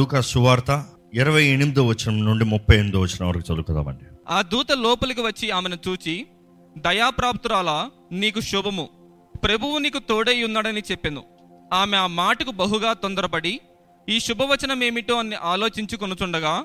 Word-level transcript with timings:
లూకా 0.00 0.20
సువార్త 0.20 0.86
ఇరవై 1.14 1.44
ఎనిమిదో 1.44 1.86
వచనం 1.86 2.24
నుండి 2.24 2.44
ముప్పై 2.44 2.76
ఎనిమిదో 2.76 3.00
వచనం 3.00 3.28
వరకు 3.28 3.52
చదువుకుందామండి. 3.52 4.04
ఆ 4.28 4.42
దూత 4.42 4.72
లోపలికి 4.72 5.20
వచ్చి 5.20 5.50
ఆమెను 5.50 5.78
చూచి 5.88 6.26
దయాప్రాప్తురాలా 6.78 7.90
నీకు 8.12 8.40
శుభము. 8.40 8.88
ప్రభువు 9.44 9.78
నీకు 9.78 9.98
తోడై 9.98 10.42
ఉన్నాడని 10.42 10.82
చెప్పాను. 10.90 11.24
ఆమె 11.72 11.96
ఆ 11.96 12.06
మాటకు 12.06 12.50
బహుగా 12.50 12.92
తొందరపడి 12.92 13.60
ఈ 14.08 14.20
శుభవచనం 14.20 14.84
ఏమిటో 14.84 15.14
అని 15.14 15.34
ఆలోచించుకొనుచుండగా 15.34 16.64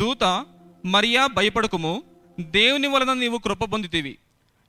దూత 0.00 0.44
మరియా 0.86 1.26
భయపడకుము. 1.26 2.02
దేవుని 2.40 2.88
వలన 2.88 3.12
నీవు 3.12 3.38
కృప 3.38 3.64
పొందితివి. 3.64 4.18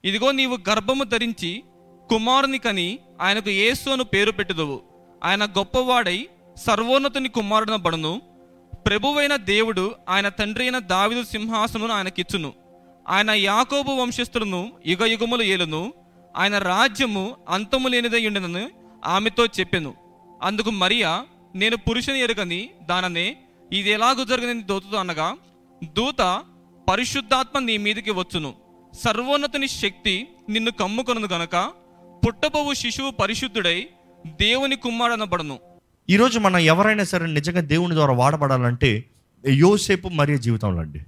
ఇదిగో 0.05 0.31
నీవు 0.31 0.57
గర్భము 0.69 1.03
ధరించి 1.03 1.63
కుమారుని 2.09 2.57
కని 2.57 2.99
ఆయనకు 3.21 3.49
యేసు 3.49 3.89
అను 3.89 4.03
పేరు 4.03 4.31
పెట్టుదువు. 4.31 4.81
ఆయన 5.23 5.45
గొప్పవాడై 5.45 6.27
సర్వోన్నతుని 6.57 7.29
కుమారుడన 7.29 7.75
బడును 7.75 8.21
ప్రభువైన 8.87 9.35
దేవుడు 9.35 9.95
ఆయన 10.09 10.29
తండ్రి 10.29 10.63
అయిన 10.63 10.79
దావిదు 10.79 11.23
సింహాసనం 11.23 11.91
ఆయనకిచ్చును. 11.91 12.53
ఆయన 13.09 13.31
యాకోబు 13.31 13.91
వంశస్థులను 13.91 14.71
యుగ 14.85 15.05
యుగములు 15.05 15.43
ఏలును. 15.43 15.93
ఆయన 16.37 16.57
రాజ్యము 16.57 17.35
అంతము 17.49 17.87
లేనిదై 17.87 18.27
ఉండనని 18.27 18.69
ఆమెతో 19.05 19.45
చెప్పెను. 19.45 19.93
అందుకు 20.41 20.71
మరియా 20.71 21.25
నేను 21.55 21.77
పురుషుని 21.77 22.19
ఎరుగని 22.19 22.69
దాననే 22.81 23.37
ఇది 23.73 23.89
ఎలాగూ 23.89 24.23
జరగని 24.23 24.63
దూతతో 24.63 24.97
అనగా 24.97 25.37
దూత 25.83 26.43
పరిశుద్ధాత్మ 26.89 27.59
నీ 27.59 27.77
మీదికి 27.77 28.11
వచ్చును. 28.11 28.53
సర్వోన్నతుని 28.93 29.67
శక్తి 29.67 30.27
నిన్ను 30.49 30.71
కమ్ముకొనను 30.71 31.27
గనక 31.27 31.71
పుట్టబోవు 32.27 32.73
శిశువు 32.73 33.11
పరిశుద్ధుడై 33.11 33.87
దేవుని 34.27 34.75
కుమ్మాడనబడను 34.75 35.59
ఈరోజు 36.09 36.39
మనం 36.39 36.57
ఎవరైనా 36.57 37.03
సరే 37.03 37.25
నిజంగా 37.25 37.61
దేవుని 37.61 37.93
ద్వారా 37.93 38.13
వాడబడాలంటే 38.13 39.05
యోసేపు 39.47 40.07
మరియు 40.07 40.37
జీవితంలో 40.37 40.81
అండి. 40.81 41.05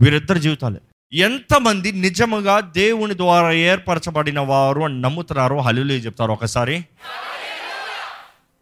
వీరిద్దరు 0.00 0.38
జీవితాలే. 0.38 0.80
ఎంతమంది 1.12 1.92
నిజముగా 1.92 2.60
దేవుని 2.60 3.16
ద్వారా 3.16 3.52
ఏర్పరచబడిన 3.52 4.40
వారు 4.40 4.80
అని 4.80 5.00
నమ్ముతున్నారో 5.00 5.60
హల్లులే 5.60 5.96
చెప్తారు 5.96 6.32
ఒకసారి. 6.32 6.84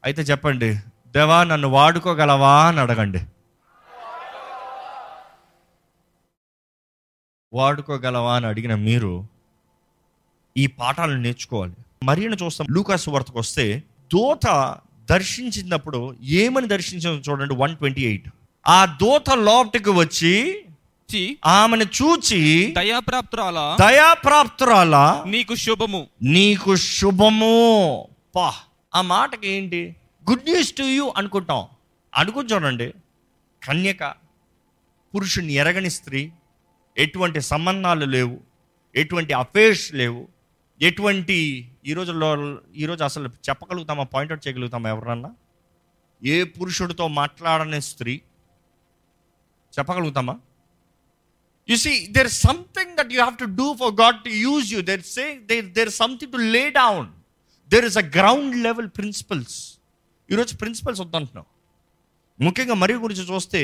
అయితే 0.05 0.23
చెప్పండి 0.23 0.75
దేవా 1.09 1.45
నన్ను 1.45 1.69
వాడుకోగలవా 1.69 2.69
అని 2.69 2.81
అడగండి. 2.81 3.19
వాడుకోగలవా 7.53 8.37
అని 8.37 8.47
అడిగిన 8.47 8.75
మీరు 8.75 9.27
ఈ 10.57 10.67
పాఠాలను 10.67 11.21
నేర్చుకోవాలి. 11.21 11.75
మరియను 12.05 12.37
చూస్తాం 12.45 12.69
లూకాసు 12.71 13.11
వార్తకు 13.11 13.39
వస్తే 13.39 13.83
దూత 14.13 14.77
దర్శించినప్పుడు 15.11 16.17
ఏమని 16.23 16.69
దర్శించిందో 16.69 17.33
చూడండి 17.33 17.55
వన్ 17.55 17.77
ట్వంటీ 17.77 18.03
ఎయిట్ 18.03 18.29
ఆ 18.67 18.85
దూత 18.85 19.31
లోపటికి 19.31 19.91
వచ్చి 19.91 20.57
ఆమెను 21.47 21.85
చూచి 21.85 22.73
దయాప్రాప్తురాలా? 22.77 23.77
దయాప్రాప్తురాల 23.81 25.25
నీకు 25.27 25.55
శుభము. 25.55 26.07
నీకు 26.23 26.77
శుభము. 26.77 28.09
పా 28.37 28.55
ఆ 28.95 29.03
మాటకి 29.03 29.49
ఏంటి? 29.49 29.97
గుడ్ 30.31 30.45
న్యూస్ 30.45 30.73
టు 30.73 30.83
యూ 30.83 31.13
అనుకుంటాం. 31.17 31.67
అనుకుని 32.15 32.49
చూడండి 32.49 32.93
కన్యక 33.65 34.05
పురుషుని 35.15 35.53
ఎరగని 35.53 35.91
స్త్రీ 35.91 36.31
ఎటువంటి 36.99 37.41
సంబంధాలు 37.41 38.05
లేవు 38.05 38.41
ఎటువంటి 38.97 39.33
అఫేర్స్ 39.33 39.95
లేవు 39.95 40.29
ఎటువంటి 40.81 41.37
ఈ 41.87 41.95
రోజుల్లో 41.95 42.29
ఈరోజు 42.75 43.05
అసలు 43.05 43.29
చెప్పగలుగుతామా 43.29 44.05
పాయింట్అవుట్ 44.05 44.47
చేయగలుగుతామా 44.47 44.89
ఎవరన్నా? 44.89 45.31
ఏ 46.23 46.43
పురుషుడితో 46.45 47.09
మాట్లాడని 47.09 47.81
స్త్రీ? 47.81 48.21
చెప్పగలుగుతామా? 49.73 50.35
You 51.69 51.77
see 51.77 52.07
there 52.07 52.29
something 52.29 52.97
that 52.97 53.13
you 53.13 53.21
have 53.21 53.39
to 53.39 53.45
do 53.45 53.75
for 53.75 53.95
God 53.95 54.25
to 54.25 54.29
use 54.29 54.75
you 54.75 54.81
there 54.83 55.03
say 55.03 55.39
there 55.39 55.67
there 55.67 55.91
something 55.91 56.33
to 56.33 56.37
lay 56.37 56.71
down 56.71 57.09
there 57.71 57.85
is 57.85 57.99
a 57.99 58.07
ground 58.19 58.57
level 58.57 58.89
principles 58.89 59.57
ఈరోజు 60.31 60.57
ప్రిన్సిపల్స్ 60.57 61.01
వద్దంటున్నాం 61.01 61.47
ముఖ్యంగా 62.41 62.75
మరి 62.75 62.93
గురించి 62.95 63.35
చూస్తే 63.35 63.61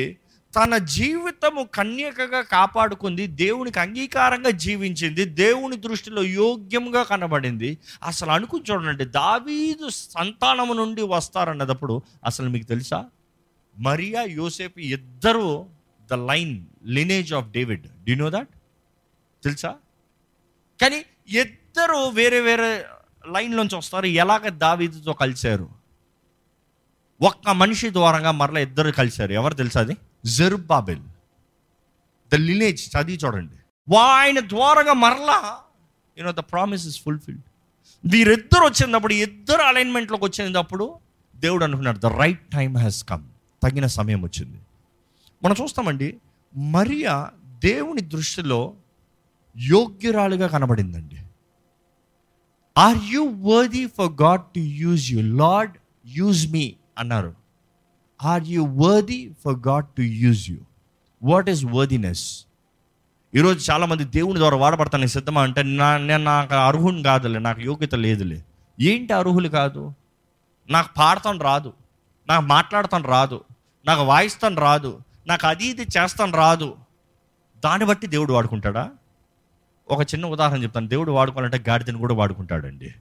తన 0.57 0.79
జీవితము 0.79 1.63
కన్యకగా 1.63 2.41
కాపాడుకుంది 2.41 3.27
దేవునికి 3.27 3.79
అంగీకారంగా 3.79 4.51
జీవించింది 4.51 5.25
దేవుని 5.25 5.77
దృష్టిలో 5.77 6.23
యోగ్యంగా 6.23 7.03
కనబడింది. 7.03 7.79
అసలు 8.03 8.31
అనుకుని 8.31 8.73
చూడండి 8.73 9.05
దావీదు 9.05 9.89
సంతానము 9.89 10.73
నుండి 10.73 11.03
వస్తారన్నదప్పుడు 11.03 12.03
అసలు 12.25 12.49
మీకు 12.49 12.65
తెలుసా? 12.65 13.05
మరియా 13.79 14.23
యోసేపు 14.23 14.79
ఇద్దరు 14.79 15.67
the 16.11 16.15
line 16.15 16.67
lineage 16.87 17.35
of 17.35 17.49
David. 17.49 17.87
D 18.05 18.17
know 18.17 18.31
that 18.31 18.49
తెలుసా? 19.45 19.75
కానీ 20.81 21.05
ఇద్దరు 21.29 22.09
వేరే 22.09 22.41
వేరే 22.41 22.85
లైన్లోంచి 23.33 23.77
వస్తారు. 23.77 24.07
ఎలాగ 24.07 24.49
దావీదుతో 24.49 25.13
కలిశారు? 25.13 25.69
ఒక్క 27.23 27.51
మనిషి 27.51 27.91
ద్వారంగా 27.91 28.31
మరలా 28.31 28.61
ఇద్దరు 28.61 28.91
కలిశారు. 28.91 29.33
ఎవరు 29.33 29.55
తెలుసా 29.55 29.81
అది? 29.81 29.97
జెరుబాబెల్ 30.27 31.01
ద 32.33 32.35
లినేజ్ 32.35 32.97
చదివి 32.97 33.19
చూడండి. 33.25 33.55
వా 33.89 34.03
ఆయన 34.03 34.41
ద్వారంగా 34.41 34.93
మరలా 34.93 35.57
you know 36.19 36.33
the 36.33 36.39
promise 36.39 36.87
is 36.87 37.03
fulfilled 37.03 37.43
వీరిద్దరు 38.07 38.65
వచ్చినప్పుడు 38.65 39.13
ఇద్దరు 39.13 39.63
అలైన్మెంట్లోకి 39.63 40.25
వచ్చినప్పుడు 40.25 40.95
దేవుడు 41.37 41.65
అనుకున్నాడు 41.65 41.99
the 41.99 42.07
right 42.07 42.51
time 42.51 42.77
has 42.77 43.05
come 43.05 43.29
తగిన 43.63 43.87
సమయం 43.87 44.23
వచ్చింది. 44.23 44.59
మనం 45.43 45.57
చూస్తామండి 45.63 46.17
మరియా 46.57 47.31
దేవుని 47.45 48.01
దృష్టిలో 48.01 48.75
యోగ్యురాలుగా 49.57 50.47
కనబడిందండి. 50.47 51.17
Are 52.79 52.99
you 53.05 53.25
worthy 53.25 53.87
for 53.87 54.13
God 54.23 54.43
to 54.43 54.59
use 54.59 55.13
you 55.13 55.21
Lord 55.23 55.73
use 56.07 56.53
me 56.53 56.75
అన్నారు. 56.99 57.44
Are 58.23 58.45
you 58.45 58.63
worthy 58.63 59.33
for 59.45 59.69
God 59.69 59.87
to 59.87 60.03
use 60.03 60.51
you 60.51 60.57
what 61.23 61.51
is 61.51 61.65
worthiness 61.65 62.45
ఈరోజు 63.35 63.71
చాలామంది 63.71 64.05
దేవుని 64.05 64.39
ద్వారా 64.39 64.57
వాడబడతాను 64.57 65.07
సిద్ధమా 65.07 65.43
అంటే 65.43 65.63
నా 65.63 65.97
నేను 65.97 66.25
నాకు 66.25 66.55
అర్హుని 66.55 67.03
కాదులే 67.03 67.39
నాకు 67.39 67.61
యోగ్యత 67.61 67.95
లేదులే. 67.95 68.45
ఏంటి 68.81 69.13
అర్హులు 69.13 69.49
కాదు? 69.49 69.95
నాకు 70.71 70.89
పాడతాను 70.99 71.39
రాదు 71.39 71.73
నాకు 72.29 72.47
మాట్లాడతాను 72.47 73.09
రాదు 73.09 73.45
నాకు 73.87 74.03
వాయిస్తాను 74.03 74.61
రాదు 74.61 75.01
నాకు 75.27 75.47
అది 75.47 75.67
ఇది 75.67 75.83
చేస్తాను 75.83 76.37
రాదు. 76.37 76.77
దాన్ని 77.65 77.89
బట్టి 77.89 78.07
దేవుడు 78.07 78.33
వాడుకుంటాడా? 78.33 78.91
ఒక 79.89 80.01
చిన్న 80.01 80.27
ఉదాహరణ 80.27 80.63
చెప్తాను. 80.63 80.89
దేవుడు 80.89 81.13
వాడుకోవాలంటే 81.13 81.65
గాడిదని 81.69 81.99
కూడా 81.99 82.15
వాడుకుంటాడండి. 82.15 82.95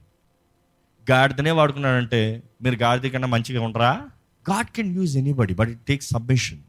గాడిదనే 1.10 1.50
వాడుకున్నాడంటే 1.50 2.42
మీరు 2.62 2.74
గాడిద 2.74 3.12
కన్నా 3.12 3.28
మంచిగా 3.28 3.62
ఉండరా? 3.62 4.08
God 4.50 4.66
can 4.66 4.94
use 4.96 5.16
anybody 5.16 5.54
but 5.54 5.70
it 5.70 5.80
takes 5.80 6.08
submission 6.08 6.60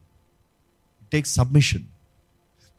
it 1.02 1.10
takes 1.12 1.34
submission 1.34 1.84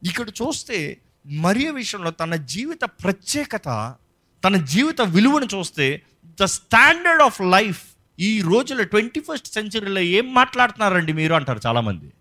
ఇక్కడ 0.03 0.29
చూస్తే 0.29 0.97
మరియ 1.25 1.69
విషయంలో 1.71 2.11
తన 2.11 2.35
జీవిత 2.35 2.83
ప్రత్యేకత 2.83 3.95
తన 4.43 4.55
జీవిత 4.55 5.01
విలువను 5.01 5.47
చూస్తే 5.55 6.01
ద 6.41 6.43
స్టాండర్డ్ 6.43 7.21
ఆఫ్ 7.21 7.41
లైఫ్ 7.41 7.81
ఈ 8.19 8.41
రోజుల్లో 8.41 8.83
ట్వంటీ 8.83 9.19
ఫస్ట్ 9.19 9.47
సెంచరీలో 9.47 10.01
ఏం 10.01 10.33
మాట్లాడుతున్నారండి 10.33 11.13
మీరు 11.13 11.33
అంటారు 11.33 11.59
చాలామంది. 11.67 12.13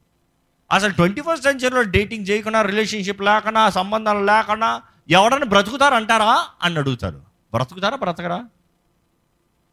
అసలు 0.73 0.93
ట్వంటీ 0.93 1.21
ఫస్ట్ 1.21 1.45
సెంచరీలో 1.45 1.83
డేటింగ్ 1.83 2.27
చేయకుండా 2.31 2.63
రిలేషన్షిప్ 2.63 3.23
లేకుండా 3.23 3.71
సంబంధాలు 3.71 4.25
లేకుండా 4.25 4.83
ఎవడన్నా 5.11 5.47
బ్రతుకుతారు 5.47 5.95
అంటారా 5.95 6.47
అని 6.63 6.79
అడుగుతారు. 6.79 7.23
బ్రతుకుతారా 7.53 7.97
బ్రతకరా? 7.97 8.45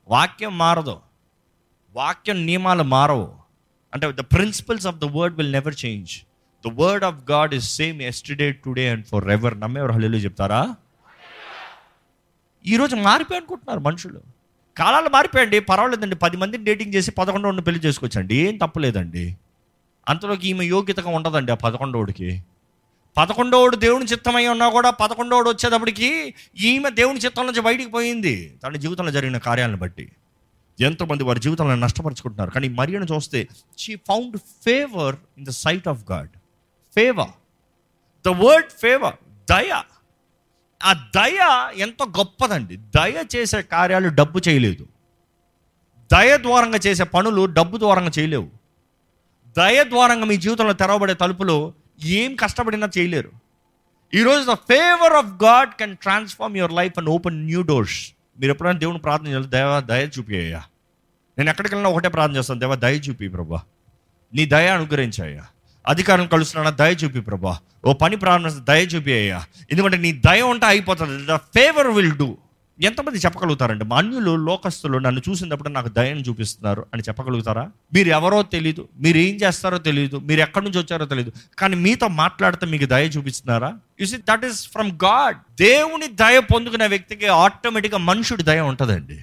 వాక్యం 0.07 0.57
మారదు. 0.57 0.97
వాక్యం 1.95 2.45
నియమాలు 2.45 2.83
మారవు. 2.83 3.33
అంటే 3.93 4.11
the 4.11 4.19
principles 4.19 4.87
of 4.87 4.95
the 4.95 5.03
word 5.03 5.37
will 5.37 5.51
never 5.51 5.75
change 5.85 6.17
the 6.67 6.71
word 6.73 7.03
of 7.03 7.31
God 7.31 7.53
is 7.53 7.75
same 7.75 8.01
yesterday 8.01 8.51
today 8.51 8.89
and 8.89 9.05
for 9.05 9.29
ever 9.29 9.59
నమ్మేవారు 9.59 9.91
హల్లు 9.91 10.17
చెప్తారా? 10.17 10.75
ఈరోజు 12.65 12.95
మారిపోయి 12.95 13.37
అనుకుంటున్నారు 13.37 13.79
మనుషులు. 13.79 14.21
కాలాలు 14.77 15.09
మారిపోయండి 15.09 15.59
పర్వాలేదండి. 15.59 16.15
పది 16.15 16.37
మందిని 16.37 16.63
డేటింగ్ 16.63 16.93
చేసి 16.93 17.11
పదకొండోడిని 17.11 17.61
పెళ్ళి 17.61 17.81
చేసుకోవచ్చండి. 17.81 18.35
ఏం 18.35 18.57
తప్పలేదండి. 18.57 19.37
అంతలోకి 20.09 20.47
ఈమె 20.47 20.65
యోగ్యతగా 20.65 21.09
ఉండదండి 21.09 21.51
ఆ 21.51 21.55
పదకొండోడికి 21.55 22.43
పదకొండోడు 23.17 23.75
దేవుని 23.75 24.05
చిత్తమై 24.05 24.47
ఉన్నా 24.47 24.69
కూడా 24.69 24.89
పదకొండోడు 24.89 25.49
వచ్చేటప్పటికి 25.49 26.33
ఈమె 26.61 26.89
దేవుని 26.89 27.19
చిత్తం 27.19 27.45
నుంచి 27.45 27.61
బయటికి 27.61 27.89
పోయింది. 27.89 28.57
తన 28.63 28.75
జీవితంలో 28.75 29.11
జరిగిన 29.11 29.37
కార్యాలను 29.37 29.77
బట్టి. 29.77 30.11
ఎంతోమంది 30.79 31.23
వారి 31.23 31.39
జీవితంలో 31.39 31.75
నష్టపరుచుకుంటున్నారు. 31.75 32.51
కానీ 32.51 32.69
మరియను 32.69 33.05
చూస్తే 33.11 33.47
she 33.77 33.95
found 33.95 34.37
favour 34.37 35.15
in 35.37 35.45
the 35.45 35.49
sight 35.49 35.87
of 35.87 36.11
God 36.11 36.29
favour 36.95 37.29
the 38.25 38.27
word 38.27 38.69
favour 38.69 39.15
దయ. 39.49 39.81
ఆ 40.83 40.93
దయ 40.93 41.71
ఎంత 41.75 42.03
గొప్పదండి. 42.03 42.75
దయ 42.77 43.23
చేసే 43.35 43.61
కార్యాలు 43.61 44.09
డబ్బు 44.09 44.41
చేయలేదు. 44.47 44.87
దయ 46.13 46.37
ద్వారంగా 46.37 46.79
చేసే 46.87 47.03
పనులు 47.03 47.45
డబ్బు 47.45 47.77
ద్వారంగా 47.77 48.11
చేయలేవు. 48.19 48.49
దయ 49.57 49.83
ద్వారంగా 49.83 50.25
మీ 50.25 50.37
జీవితంలో 50.37 50.73
తెరవబడే 50.73 51.13
తలుపులు 51.13 51.73
ఏం 52.03 52.35
కష్టపడినా 52.35 52.89
చేయలేరు. 52.97 53.31
ఈరోజు 54.13 54.51
the 54.51 54.53
favour 54.53 55.13
of 55.13 55.43
God 55.43 55.69
can 55.69 55.97
transform 55.97 56.57
your 56.57 56.73
life 56.73 56.93
and 56.97 57.09
open 57.09 57.45
new 57.45 57.61
doors 57.61 58.13
మీరు 58.39 58.51
ఎప్పుడైనా 58.51 58.79
దేవుని 58.79 58.97
ప్రార్థన 58.97 59.27
చేయాలి? 59.27 59.47
దయ 59.47 59.81
దయ 59.85 60.07
చూపియ్యా 60.19 60.63
నేను 61.37 61.49
ఎక్కడికి 61.49 61.75
వెళ్ళినా 61.75 61.95
ఒకటే 61.95 62.07
ప్రార్థన 62.07 62.37
చేస్తాను. 62.37 62.59
దేవా 62.59 62.75
దయ 62.75 62.95
చూపి 62.95 63.27
ప్రభా. 63.27 63.61
నీ 64.35 64.45
దయ 64.45 64.67
అనుగ్రహించాయ్యా 64.67 65.41
అధికారం 65.87 66.27
కలుస్తున్నా 66.27 66.69
దయ 66.69 66.93
చూపి 66.93 67.21
ప్రభా. 67.21 67.59
ఓ 67.85 67.93
పని 67.93 68.15
ప్రారంభ 68.15 68.47
దయ 68.47 68.85
చూపి 68.85 69.13
అయ్యా. 69.13 69.43
ఎందుకంటే 69.71 69.97
నీ 69.97 70.11
దయ 70.11 70.41
ఉంటే 70.41 70.65
అయిపోతుంది. 70.65 71.25
ద 71.25 71.35
ఫేవర్ 71.35 71.87
విల్ 71.87 72.11
డూ 72.11 72.37
ఎంతమంది 72.81 73.17
చెప్పగలుగుతారండి? 73.17 73.85
మాన్యులు 73.85 74.35
లోకస్తులు 74.35 74.97
నన్ను 74.97 75.21
చూసినప్పుడు 75.29 75.69
నాకు 75.69 75.89
దయను 75.89 76.19
చూపిస్తున్నారు 76.19 76.85
అని 76.93 77.03
చెప్పగలుగుతారా? 77.03 77.71
మీరు 77.93 78.09
ఎవరో 78.09 78.43
తెలియదు 78.43 78.87
మీరు 78.97 79.17
ఏం 79.17 79.35
చేస్తారో 79.35 79.77
తెలియదు 79.77 80.17
మీరు 80.17 80.41
ఎక్కడి 80.41 80.65
నుంచి 80.65 80.79
వచ్చారో 80.79 81.05
తెలియదు 81.05 81.31
కానీ 81.57 81.75
మీతో 81.75 82.07
మాట్లాడితే 82.07 82.65
మీకు 82.65 82.85
దయ 82.85 83.05
చూపిస్తున్నారా? 83.05 83.73
You 84.01 84.05
see 84.05 84.17
that 84.17 84.45
is 84.45 84.67
from 84.67 84.91
God 84.91 85.37
దేవుని 85.59 86.07
దయ 86.07 86.39
పొందుకునే 86.39 86.87
వ్యక్తికి 86.87 87.27
ఆటోమేటిక్గా 87.27 87.97
మనుషుడి 87.97 88.43
దయ 88.43 88.59
ఉంటుందండి. 88.59 89.15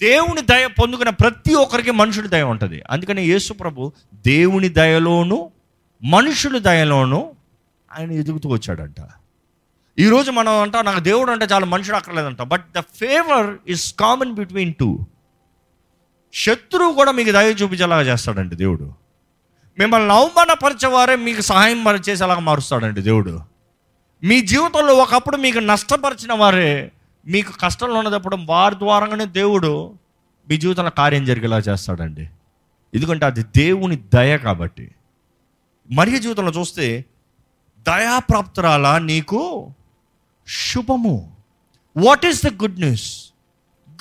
దేవుని 0.00 0.42
దయ 0.42 0.66
పొందుకున్న 0.66 1.10
ప్రతి 1.10 1.54
ఒక్కరికి 1.54 1.90
మనుషుడి 1.90 2.28
దయ 2.28 2.42
ఉంటుంది. 2.42 2.82
అందుకని 2.90 3.24
యేసు 3.24 3.52
ప్రభు 3.52 3.92
దేవుని 4.14 4.68
దయలోను 4.68 5.50
మనుషుల 6.02 6.58
దయలోను 6.58 7.34
ఆయన 7.98 8.12
ఎదుగుతూ 8.12 8.48
వచ్చాడంట. 8.48 9.00
ఈరోజు 9.98 10.30
మనం 10.30 10.52
అంటాం 10.52 10.84
నాకు 10.84 11.00
దేవుడు 11.00 11.30
అంటే 11.30 11.44
చాలా 11.44 11.66
మనుషుడు 11.66 11.96
అక్కర్లేదంట. 11.96 12.42
But 12.42 12.64
the 12.76 12.80
favour 12.80 13.56
is 13.68 13.94
common 13.94 14.32
between 14.32 14.74
two 14.74 14.98
శత్రువు 16.34 16.92
కూడా 16.92 17.12
మీకు 17.12 17.30
దయ 17.30 17.50
చూపించేలాగా 17.50 18.02
చేస్తాడండి 18.02 18.56
దేవుడు. 18.56 18.92
మిమ్మల్ని 19.78 20.12
అవమానపరిచేవారే 20.12 21.16
మీకు 21.16 21.40
సహాయం 21.40 21.84
మరి 21.84 21.98
చేసేలాగా 22.08 22.40
మారుస్తాడండి 22.40 23.02
దేవుడు. 23.02 23.40
మీ 24.24 24.40
జీవితంలో 24.40 24.94
ఒకప్పుడు 24.94 25.36
మీకు 25.36 25.58
నష్టపరిచిన 25.58 26.32
వారే 26.32 26.92
మీకు 27.26 27.52
కష్టంలో 27.60 27.94
ఉన్నప్పుడు 27.94 28.38
వారి 28.44 28.74
ద్వారానే 28.74 29.26
దేవుడు 29.26 29.98
మీ 30.48 30.56
జీవితంలో 30.56 30.90
కార్యం 30.90 31.24
జరిగేలా 31.24 31.58
చేస్తాడండి. 31.58 32.30
ఎందుకంటే 32.94 33.26
అది 33.26 33.42
దేవుని 33.42 33.96
దయ 33.96 34.38
కాబట్టి. 34.38 34.90
మరి 35.92 36.18
జీవితంలో 36.18 36.52
చూస్తే 36.52 37.04
దయాప్రాప్తురాలా 37.78 38.98
నీకు 38.98 39.72
శుభము. 40.48 41.36
What 41.96 42.26
is 42.26 42.46
the 42.46 42.48
good 42.48 42.80
news 42.80 43.32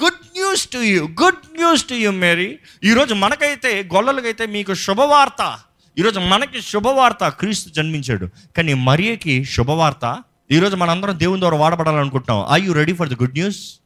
good 0.04 0.26
news 0.26 0.68
to 0.68 0.78
you 0.78 1.08
good 1.08 1.56
news 1.56 1.86
to 1.86 1.94
you 1.94 2.12
Mary 2.12 2.60
ఈరోజు 2.84 3.14
మనకైతే 3.14 3.90
గొల్లలకైతే 3.94 4.46
మీకు 4.46 4.74
శుభవార్త. 4.74 5.60
ఈరోజు 5.98 6.20
మనకి 6.20 6.62
శుభవార్త. 6.62 7.28
క్రీస్తు 7.28 7.70
జన్మించాడు. 7.70 8.30
కానీ 8.58 8.74
మరియకి 8.74 9.46
శుభవార్త. 9.46 10.24
ఈరోజు 10.52 10.76
మనందరం 10.76 11.20
దేవుని 11.20 11.42
ద్వారా 11.42 11.58
వాడబడాలనుకుంటున్నాం. 11.58 12.46
I 12.52 12.66
you 12.66 12.72
ready 12.72 12.94
for 12.94 13.10
the 13.10 13.14
good 13.14 13.34
news 13.34 13.80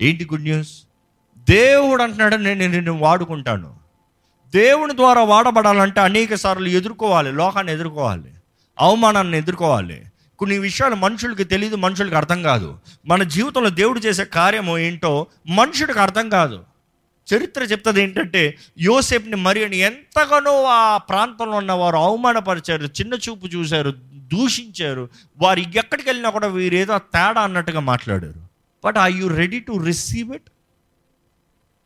ఏంటి 0.00 0.24
గుడ్ 0.24 0.42
న్యూస్ 0.42 0.82
దేవుడు 1.50 2.02
అంటున్నాడు 2.02 2.36
నేను 2.36 2.66
నిన్ను 2.66 2.92
వాడుకుంటాను. 2.92 3.76
దేవుని 4.54 4.96
ద్వారా 4.96 5.24
వాడబడాలంటే 5.24 6.00
అనేక 6.00 6.34
సార్లు 6.34 6.68
ఎదుర్కోవాలి. 6.68 7.32
లోకాన్ని 7.32 7.72
ఎదుర్కోవాలి. 7.72 8.34
అవమానాన్ని 8.80 9.38
ఎదుర్కోవాలి. 9.38 10.04
కొన్ని 10.44 10.58
విషయాలు 10.58 10.94
మనుషులకి 10.94 11.44
తెలియదు 11.44 11.76
మనుషులకి 11.76 12.14
అర్థం 12.14 12.42
కాదు. 12.42 12.78
మన 13.06 13.22
జీవితంలో 13.22 13.70
దేవుడు 13.70 13.98
చేసే 13.98 14.24
కార్యము 14.24 14.78
ఏంటో 14.78 15.26
మనుషుడికి 15.46 15.98
అర్థం 15.98 16.28
కాదు. 16.28 16.64
చరిత్ర 17.28 17.62
చెప్తుంది 17.62 18.02
ఏంటంటే 18.02 18.58
యోసేపుని 18.80 19.36
మరియని 19.36 19.78
ఎంతగానో 19.78 20.64
ఆ 20.64 20.96
ప్రాంతంలో 20.96 21.56
ఉన్న 21.56 21.72
వారు 21.72 21.96
అవమానపరిచారు 21.96 22.84
చిన్న 22.84 23.14
చూపు 23.14 23.46
చూశారు 23.46 23.94
దూషించారు. 24.14 25.08
వారు 25.38 25.60
ఎక్కడికి 25.60 26.08
వెళ్ళినా 26.08 26.30
కూడా 26.30 26.46
వీరేదో 26.46 26.98
తేడా 26.98 27.40
అన్నట్టుగా 27.40 27.80
మాట్లాడారు. 27.80 28.40
But 28.84 28.96
I 29.02 29.12
you 29.12 29.26
ready 29.26 29.60
to 29.60 29.72
receive 29.84 30.34
it 30.34 30.50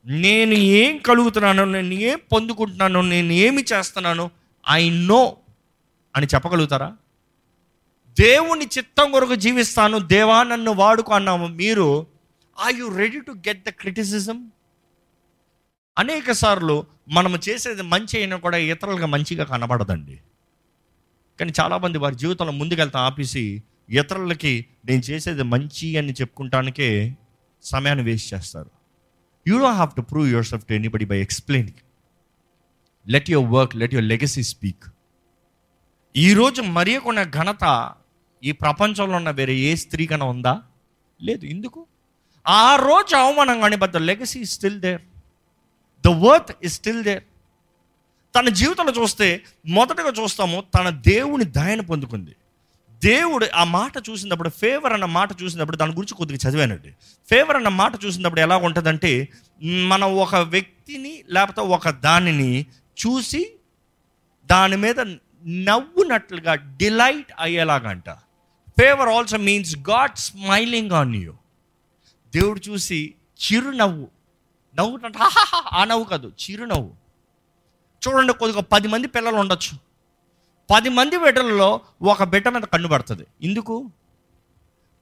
నేను 0.07 0.55
ఏం 0.55 0.99
కలుగుతున్నాను 0.99 1.65
నేను 1.65 1.95
ఏం 1.95 2.21
పొందుకుంటున్నాను 2.33 3.01
నేను 3.01 3.33
ఏమి 3.33 3.65
చేస్తున్నాను 3.73 4.31
ఐ 4.71 4.91
నో 4.91 5.37
అని 6.17 6.27
చెప్పగలుగుతారా? 6.35 6.93
దేవుని 8.21 8.65
చిత్తం 8.65 9.07
కొరకు 9.13 9.35
జీవిస్తాను 9.35 9.99
దేవా 10.13 10.43
నన్ను 10.43 10.71
వాడుకో 10.71 11.13
అన్నాము. 11.13 11.47
మీరు 11.47 11.89
are 12.59 12.75
you 12.75 12.87
ready 12.97 13.21
to 13.21 13.33
get 13.49 13.61
the 13.67 13.69
criticism 13.69 14.39
అనేక 15.99 16.33
సార్లు 16.33 16.77
మనం 17.09 17.33
చేసేది 17.49 17.83
మంచి 17.83 18.15
అయినా 18.19 18.37
కూడా 18.37 18.57
ఇతరులుగా 18.57 19.07
మంచిగా 19.07 19.45
కనబడదండి. 19.45 20.17
కానీ 21.39 21.53
చాలామంది 21.61 21.99
వారి 21.99 22.15
జీవితంలో 22.15 22.53
ముందుకెళ్తా 22.53 23.01
ఆపేసి 23.01 23.45
ఇతరులకి 23.91 24.53
నేను 24.85 25.03
చేసేది 25.11 25.43
మంచి 25.43 25.97
అని 25.97 26.13
చెప్పుకుంటానికే 26.13 27.17
సమయాన్ని 27.63 28.05
వేస్ట్ 28.05 28.35
చేస్తారు. 28.35 28.71
You 29.47 29.55
don't 29.59 29.79
have 29.81 29.95
to 29.97 30.01
prove 30.01 30.29
yourself 30.47 30.67
to 30.67 30.73
anybody 30.73 31.05
by 31.05 31.21
explaining 31.21 31.81
let 33.07 33.31
your 33.31 33.51
work 33.53 33.77
let 33.77 33.95
your 33.95 34.09
legacy 34.09 34.43
speak 34.43 34.87
ఈరోజు 36.17 36.63
మరియకున్న 36.77 37.23
ఘనత 37.23 37.65
ఈ 38.45 38.53
ప్రపంచంలో 38.53 39.17
ఉన్న 39.17 39.31
వేరే 39.31 39.55
ఏ 39.55 39.75
స్త్రీ 39.75 40.07
కన్నా 40.07 40.27
ఉందా? 40.27 40.63
లేదు. 41.23 41.47
ఎందుకు? 41.47 41.87
ఆ 42.49 42.77
రోజు 42.77 43.17
అవమానం 43.17 43.61
కానీ 43.61 43.77
but 43.77 43.93
the 43.93 43.97
legacy 43.97 44.45
still 44.45 44.81
there 44.81 45.03
the 46.05 46.09
worth 46.09 46.57
is 46.63 46.75
still 46.75 47.03
there 47.03 47.23
తన 48.39 48.49
జీవితంలో 48.49 48.93
చూస్తే 49.03 49.43
మొదటగా 49.67 50.23
చూస్తాము 50.23 50.65
తన 50.79 50.89
దేవుని 50.89 51.45
దయను 51.45 51.83
పొందుకుంది. 51.83 52.37
దేవుడు 53.05 53.47
ఆ 53.55 53.65
మాట 53.65 53.93
చూసినప్పుడు 54.11 54.49
ఫేవర్ 54.49 54.93
అన్న 54.93 55.05
మాట 55.05 55.43
చూసినప్పుడు 55.43 55.77
దాని 55.77 55.93
గురించి 55.93 56.15
కొద్దిగా 56.15 56.51
చదివానండి. 56.51 56.91
ఫేవర్ 57.31 57.57
అన్న 57.57 57.69
మాట 57.69 58.05
చూసినప్పుడు 58.05 58.41
ఎలా 58.41 58.57
ఉంటుందంటే 58.57 59.29
మనం 59.63 60.17
ఒక 60.17 60.35
వ్యక్తిని 60.35 61.25
లేకపోతే 61.29 61.61
ఒక 61.61 61.91
దానిని 61.91 62.67
చూసి 63.07 63.53
దాని 64.47 64.77
మీద 64.77 65.01
నవ్వునట్లుగా 65.47 66.55
delight 66.55 67.33
అయ్యేలాగంట. 67.41 68.05
Favour 68.81 69.09
also 69.09 69.37
means 69.37 69.77
God 69.79 70.17
smiling 70.17 70.91
on 70.91 71.15
you 71.15 71.33
దేవుడు 72.35 72.61
చూసి 72.61 73.15
చిరునవ్వు. 73.45 74.09
నవ్వుతుంట 74.75 75.15
ఆ 75.73 75.85
నవ్వు 75.85 76.05
కాదు 76.05 76.29
చిరునవ్వు. 76.29 76.95
చూడండి 78.09 78.33
కొద్దిగా 78.33 78.63
పది 78.63 78.89
మంది 78.89 79.07
పిల్లలు 79.07 79.37
ఉండొచ్చు. 79.37 79.79
పది 80.75 80.89
మంది 80.89 81.19
బిడ్డలలో 81.19 81.81
ఒక 82.03 82.23
బిడ్డ 82.25 82.49
మీద 82.49 82.63
కన్ను 82.63 82.89
పడుతుంది. 82.89 83.27
ఎందుకు? 83.43 83.91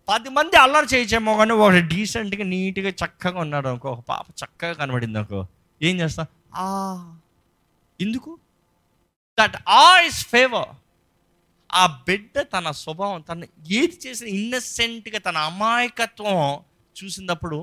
పది 0.08 0.28
మంది 0.28 0.56
అల్లరి 0.56 0.86
చేయించేమో 0.94 1.36
కానీ 1.36 1.52
ఒక 1.52 1.70
డీసెంట్గా 1.70 2.44
నీట్గా 2.44 2.88
చక్కగా 2.88 3.40
ఉన్నాడు 3.40 3.68
అనుకో 3.68 3.90
ఒక 3.90 4.04
పాప 4.08 4.26
చక్కగా 4.44 4.72
కనబడింది 4.72 5.18
అనుకో 5.18 5.46
ఏం 5.82 6.00
చేస్తా? 6.00 6.26
ఆ. 6.54 7.16
ఎందుకు? 8.00 8.38
దట్ 9.40 9.56
ఆ 9.68 10.00
ఇస్ 10.00 10.26
ఫేవర్ 10.26 10.85
ఆ 11.80 11.84
బిడ్డ 12.06 12.34
తన 12.54 12.70
స్వభావం 12.82 13.20
తన 13.28 13.46
ఏది 13.80 13.96
చేసిన 14.04 14.26
ఇన్నసెంట్గా 14.38 15.18
తన 15.18 15.36
అమాయకత్వం 15.50 16.38
చూసినప్పుడు 16.96 17.58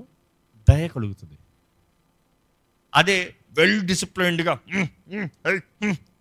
దయ 0.70 0.84
కలుగుతుంది. 0.96 1.38
అదే 2.93 3.17
వెల్ 3.58 3.79
డిసిప్లైన్డ్గా 3.91 4.53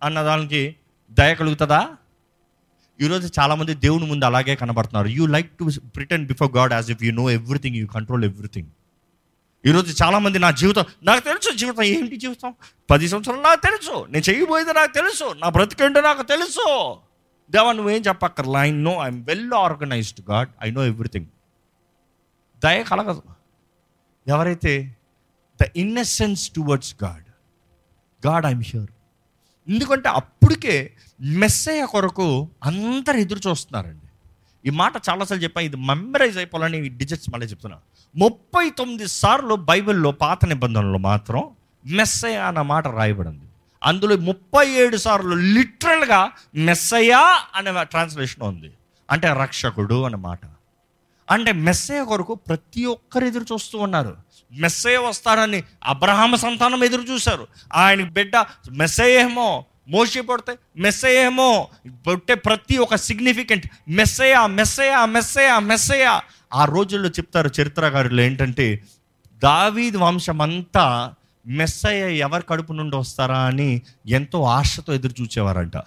అన్న 0.03 0.17
దానికి 0.29 0.61
దయ 1.11 1.31
కలుగుతుందా? 1.41 1.81
ఈరోజు 2.99 3.27
చాలామంది 3.39 3.73
దేవుని 3.85 4.05
ముందు 4.11 4.25
అలాగే 4.25 4.53
కనబడుతున్నారు. 4.61 5.09
You 5.17 5.23
like 5.35 5.49
to 5.59 5.65
pretend 5.95 6.25
before 6.31 6.51
God 6.57 6.73
as 6.77 6.89
if 6.95 7.03
you 7.07 7.11
know 7.21 7.25
everything 7.39 7.77
you 7.81 7.85
control 7.95 8.25
everything 8.31 8.71
ఈరోజు 9.65 9.91
చాలామంది 10.03 10.37
నా 10.43 10.51
జీవితం 10.61 10.85
నాకు 11.09 11.21
తెలుసు 11.29 11.49
జీవితం 11.61 11.83
ఏంటి 11.93 12.17
జీవితం? 12.23 12.51
పది 12.91 13.05
సంవత్సరాలు 13.11 13.41
నాకు 13.41 13.61
తెలుసు 13.67 13.95
నేను 14.13 14.25
చేయబోయేది 14.29 14.73
నాకు 14.79 14.93
తెలుసు 14.99 15.27
నా 15.41 15.49
బ్రతికేంటో 15.57 16.01
నాకు 16.09 16.23
తెలుసు. 16.33 16.67
దేవా 17.53 17.71
నువ్వేం 17.71 18.01
చెప్పక్కర్లా 18.01 18.59
I 18.59 18.71
know 18.71 18.93
I'm 19.03 19.25
well 19.25 19.53
organized 19.53 20.21
God 20.31 20.49
I 20.63 20.71
know 20.71 20.83
everything 20.85 21.27
దయ 22.63 22.83
కలగదు. 22.83 23.23
ఎవరైతే 24.27 24.73
the 25.61 25.65
innocence 25.75 26.43
towards 26.55 26.93
God 27.03 27.27
God 28.27 28.45
I'm 28.45 28.63
sure 28.63 28.91
ఎందుకంటే 29.67 30.09
అప్పటికే 30.09 30.75
మెస్సయ్య 31.41 31.85
కొరకు 31.85 32.49
అందరు 32.63 33.17
ఎదురు 33.17 33.41
చూస్తున్నారండి. 33.49 34.07
ఈ 34.65 34.69
మాట 34.69 34.93
చాలాసార్లు 35.09 35.43
చెప్పాను 35.43 35.65
ఇది 35.65 35.77
మెమరైజ్ 35.77 36.37
అయిపోవాలని 36.37 36.77
ఈ 36.85 36.89
డిజిట్స్ 36.89 37.29
మళ్ళీ 37.33 37.47
చెప్తున్నా. 37.47 37.77
ముప్పై 38.15 38.69
తొమ్మిది 38.69 39.07
సార్లు 39.07 39.55
బైబిల్లో 39.69 40.11
పాత 40.11 40.45
నిబంధనలు 40.45 40.97
మాత్రం 40.97 41.43
మెస్సయ్య 41.85 42.37
అన్న 42.49 42.61
మాట 42.61 42.87
రాయబడింది. 42.87 43.47
అందులో 43.83 44.15
ముప్పై 44.15 44.69
ఏడు 44.69 44.97
సార్లు 44.97 45.35
లిటరల్గా 45.35 46.31
మెస్సయా 46.55 47.41
అనే 47.55 47.83
ట్రాన్స్లేషన్ 47.83 48.43
ఉంది. 48.43 48.73
అంటే 49.11 49.33
రక్షకుడు 49.33 50.03
అనే 50.03 50.15
మాట. 50.15 50.39
అంటే 51.31 51.51
మెస్సయ 51.51 52.03
కొరకు 52.03 52.35
ప్రతి 52.35 52.85
ఒక్కరు 52.85 53.25
ఎదురు 53.25 53.43
చూస్తూ 53.43 53.77
ఉన్నారు. 53.77 54.17
మెస్సయ 54.51 54.97
వస్తాడని 54.97 55.63
అబ్రహామ 55.83 56.35
సంతానం 56.35 56.83
ఎదురు 56.83 57.01
చూశారు. 57.01 57.47
ఆయన 57.73 58.03
బిడ్డ 58.03 58.45
మెస్సయేమో 58.71 59.65
మోసి 59.87 60.21
పడితే 60.21 60.57
మెస్సయేమో 60.77 61.67
ఏమో 61.85 61.91
పుట్టే 62.07 62.33
ప్రతి 62.33 62.77
ఒక్క 62.77 62.95
significant 62.95 63.67
Messiah 63.89 64.47
Messiah 64.47 65.05
Messiah 65.05 65.59
Messiah. 65.59 66.21
ఆ 66.53 66.65
రోజుల్లో 66.65 67.09
చెప్తారు 67.09 67.51
చరిత్రకారులు 67.61 68.21
ఏంటంటే 68.21 68.83
దావీద్ 69.33 69.95
వంశం 69.95 70.41
అంతా 70.41 71.13
మెస్సయ్య 71.47 72.17
ఎవరి 72.17 72.43
కడుపు 72.49 72.73
నుండి 72.73 72.95
వస్తారా 72.95 73.39
అని 73.39 73.81
ఎంతో 74.07 74.43
ఆశతో 74.43 74.93
ఎదురు 74.93 75.21
చూచేవారంట. 75.21 75.77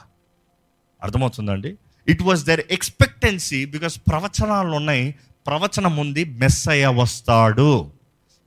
అర్థమవుతుందండి? 1.02 1.76
It 2.08 2.22
was 2.22 2.44
their 2.44 2.60
expectancy 2.70 3.64
because 3.64 3.98
ప్రవచనాలు 3.98 4.68
ఉన్నాయి. 4.68 5.14
ప్రవచనం 5.46 5.96
ఉంది 5.96 6.24
మెస్సయ్య 6.24 6.86
వస్తాడు. 6.86 7.90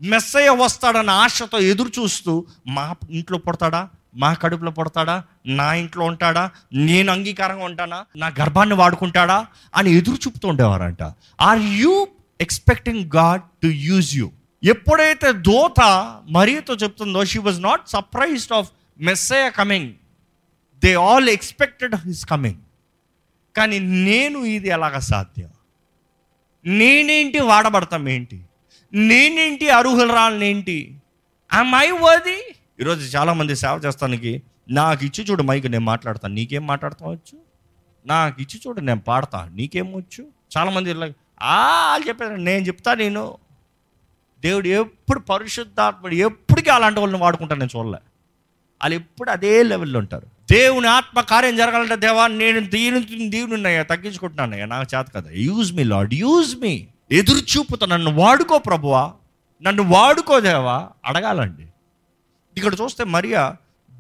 మెస్సయ్య 0.01 0.49
వస్తాడన్న 0.49 1.09
ఆశతో 1.09 1.59
ఎదురు 1.59 1.89
చూస్తూ 1.89 2.45
మా 2.67 2.95
ఇంట్లో 3.09 3.37
పుడతాడా? 3.37 3.89
మా 4.15 4.33
కడుపులో 4.33 4.71
పుడతాడా? 4.71 5.23
నా 5.45 5.73
ఇంట్లో 5.73 6.05
ఉంటాడా? 6.05 6.51
నేను 6.73 7.11
అంగీకారంగా 7.11 7.65
ఉంటానా? 7.65 8.05
నా 8.17 8.27
గర్భాన్ని 8.27 8.75
వాడుకుంటాడా? 8.75 9.47
అని 9.75 9.91
ఎదురు 9.91 10.15
చూపుతూ 10.15 10.47
ఉండేవారంట. 10.47 11.03
Are 11.41 11.59
you 11.59 12.07
expecting 12.41 13.11
God 13.15 13.41
to 13.41 13.67
use 13.67 14.17
you 14.17 14.31
ఎప్పుడైతే 14.63 15.31
దోత 15.31 15.81
మరియతో 16.29 16.75
చెప్తుందో 16.75 17.25
she 17.25 17.39
was 17.39 17.61
not 17.61 17.89
surprised 17.89 18.53
of 18.53 18.71
Messiah 18.99 19.49
coming 19.49 19.93
they 20.83 20.93
all 20.93 21.29
expected 21.29 21.95
his 21.95 22.25
coming 22.25 22.57
కానీ 23.55 23.79
నేను 23.79 24.39
ఇది 24.39 24.67
ఎలాగ 24.67 24.99
సాధ్యం? 24.99 25.49
నేనేంటి 26.65 27.39
వాడబడతాం 27.39 28.09
ఏంటి? 28.09 28.43
నేనేంటి 28.93 29.69
అర్హులు 29.69 30.13
రాళ్ళేంటి 30.13 30.95
ఆ 31.53 31.61
వది 32.01 32.55
ఈరోజు 32.79 33.17
చాలామంది 33.17 33.55
సేవ 33.55 33.81
చేస్తానికి 33.85 34.43
నాకు 34.69 35.05
ఇచ్చి 35.05 35.23
చూడు 35.23 35.43
మైక్ 35.43 35.71
నేను 35.71 35.85
మాట్లాడతాను 35.85 36.33
నీకేం 36.33 36.67
మాట్లాడతా 36.67 37.05
వచ్చు 37.05 37.39
నాకు 38.05 38.41
ఇచ్చి 38.41 38.61
చూడు 38.67 38.81
నేను 38.81 38.99
పాడతా. 38.99 39.49
నీకేం 39.53 39.93
వచ్చు? 39.93 40.27
చాలామంది 40.57 40.91
ఇలా 40.91 41.13
ఆ 41.41 41.87
వాళ్ళు 41.89 42.07
చెప్పారు 42.07 42.35
నేను 42.35 42.65
చెప్తా 42.65 42.93
నేను 42.93 43.37
దేవుడు 44.43 44.67
ఎప్పుడు 44.67 45.19
పరిశుద్ధాత్ముడు 45.19 46.15
ఎప్పటికీ 46.15 46.69
అలాంటి 46.69 46.99
వాళ్ళని 46.99 47.21
వాడుకుంటాను 47.21 47.59
నేను 47.59 47.77
చూడలే. 47.77 47.97
వాళ్ళు 48.81 48.95
ఎప్పుడు 48.95 49.29
అదే 49.29 49.63
లెవెల్లో 49.63 49.99
ఉంటారు. 49.99 50.27
దేవుని 50.51 50.87
ఆత్మ 50.87 51.21
కార్యం 51.21 51.57
జరగాలంటే 51.57 51.95
దేవా 51.95 52.27
నేను 52.27 52.69
దీని 52.69 53.29
దీవుని 53.29 53.53
ఉన్నాయా 53.53 53.83
తగ్గించుకుంటున్నానయ్యా 53.83 54.65
నాకు 54.65 54.97
చేత 54.97 55.07
కదా 55.15 55.29
use 55.33 55.73
me 55.73 55.83
Lord 55.83 56.13
use 56.13 56.55
me 56.55 56.87
ఎదురు 57.11 57.37
చూపుతా 57.37 57.85
నన్ను 57.85 58.11
వాడుకో 58.11 58.57
ప్రభువా. 58.57 59.13
నన్ను 59.61 59.83
వాడుకో 59.83 60.39
దేవా. 60.39 60.89
అడగాలండి. 61.05 61.65
ఇక్కడ 62.57 62.75
చూస్తే 62.83 63.03
మరియా 63.03 63.55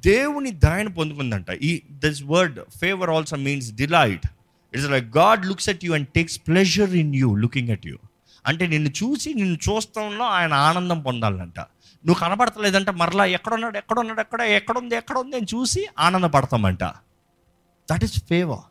దేవుని 0.05 0.51
దయను 0.51 0.93
పొందుకుందంట. 0.93 1.49
ఈ 1.49 1.81
this 1.91 2.23
word 2.23 2.59
favour 2.81 3.09
also 3.09 3.35
means 3.35 3.71
delight 3.71 4.27
it's 4.73 4.89
like 4.89 5.17
God 5.17 5.45
looks 5.45 5.69
at 5.69 5.85
you 5.85 5.93
and 5.93 6.07
takes 6.07 6.39
pleasure 6.47 6.89
in 6.89 7.15
you 7.15 7.35
looking 7.35 7.69
at 7.69 7.87
you 7.87 7.97
అంటే 8.49 8.67
నిన్ను 8.67 8.89
చూసి 8.89 9.33
నిన్ను 9.33 9.57
చూస్తంలో 9.69 10.25
ఆయన 10.25 10.53
ఆనందం 10.53 11.01
పొందాలంట. 11.01 11.59
నువ్వు 12.05 12.19
కనబడతలేదంటే 12.19 12.91
మరలా 12.91 13.25
ఎక్కడున్నాడు 13.25 13.77
ఎక్కడున్నాడు 13.77 14.19
ఎక్కడ 14.19 14.41
ఎక్కడుంది 14.41 14.95
ఎక్కడ 14.95 15.17
ఉంది 15.17 15.35
అని 15.35 15.47
చూసి 15.55 15.87
ఆనందపడతామంట. 15.99 16.83
దట్ 17.91 18.03
ఈస్ 18.03 18.23
ఫేవర్ 18.29 18.65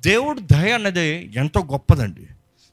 దేవుడు 0.00 0.40
దయ 0.40 0.72
అన్నది 0.72 1.32
ఎంతో 1.36 1.60
గొప్పదండి. 1.72 2.26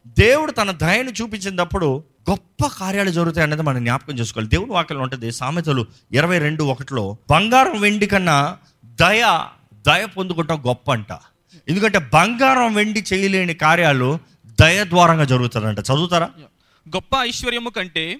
దేవుడు 0.07 0.51
తన 0.51 0.71
దయను 0.71 1.09
చూపించినప్పుడు 1.09 2.03
గొప్ప 2.29 2.67
కార్యాలు 2.67 3.11
జరుగుతాయి 3.11 3.47
అనేది 3.47 3.61
మనం 3.61 3.83
జ్ఞాపకం 3.83 4.13
చేసుకోవాలి. 4.19 4.49
దేవుడు 4.49 4.71
వాక్యం 4.71 5.01
ఉంటుంది 5.01 5.31
సామెతలు 5.31 5.85
ఇరవై 6.11 6.37
రెండు 6.37 6.63
ఒకటిలో 6.63 7.17
బంగారం 7.31 7.81
వెండి 7.81 8.07
కన్నా 8.07 8.57
దయ 8.85 9.45
దయ 9.87 10.05
పొందుకుంటాం 10.05 10.63
గొప్ప 10.67 10.91
అంట. 10.91 11.11
ఎందుకంటే 11.69 11.97
బంగారం 11.97 12.73
వెండి 12.73 13.03
చేయలేని 13.13 13.53
కార్యాలు 13.53 14.19
దయ 14.59 14.83
ద్వారంగా 14.83 15.23
జరుగుతారంట 15.23 15.79
చదువుతారా 15.79 16.29
గొప్ప 16.89 17.15
ఐశ్వర్యము 17.19 17.69
కంటే 17.69 18.17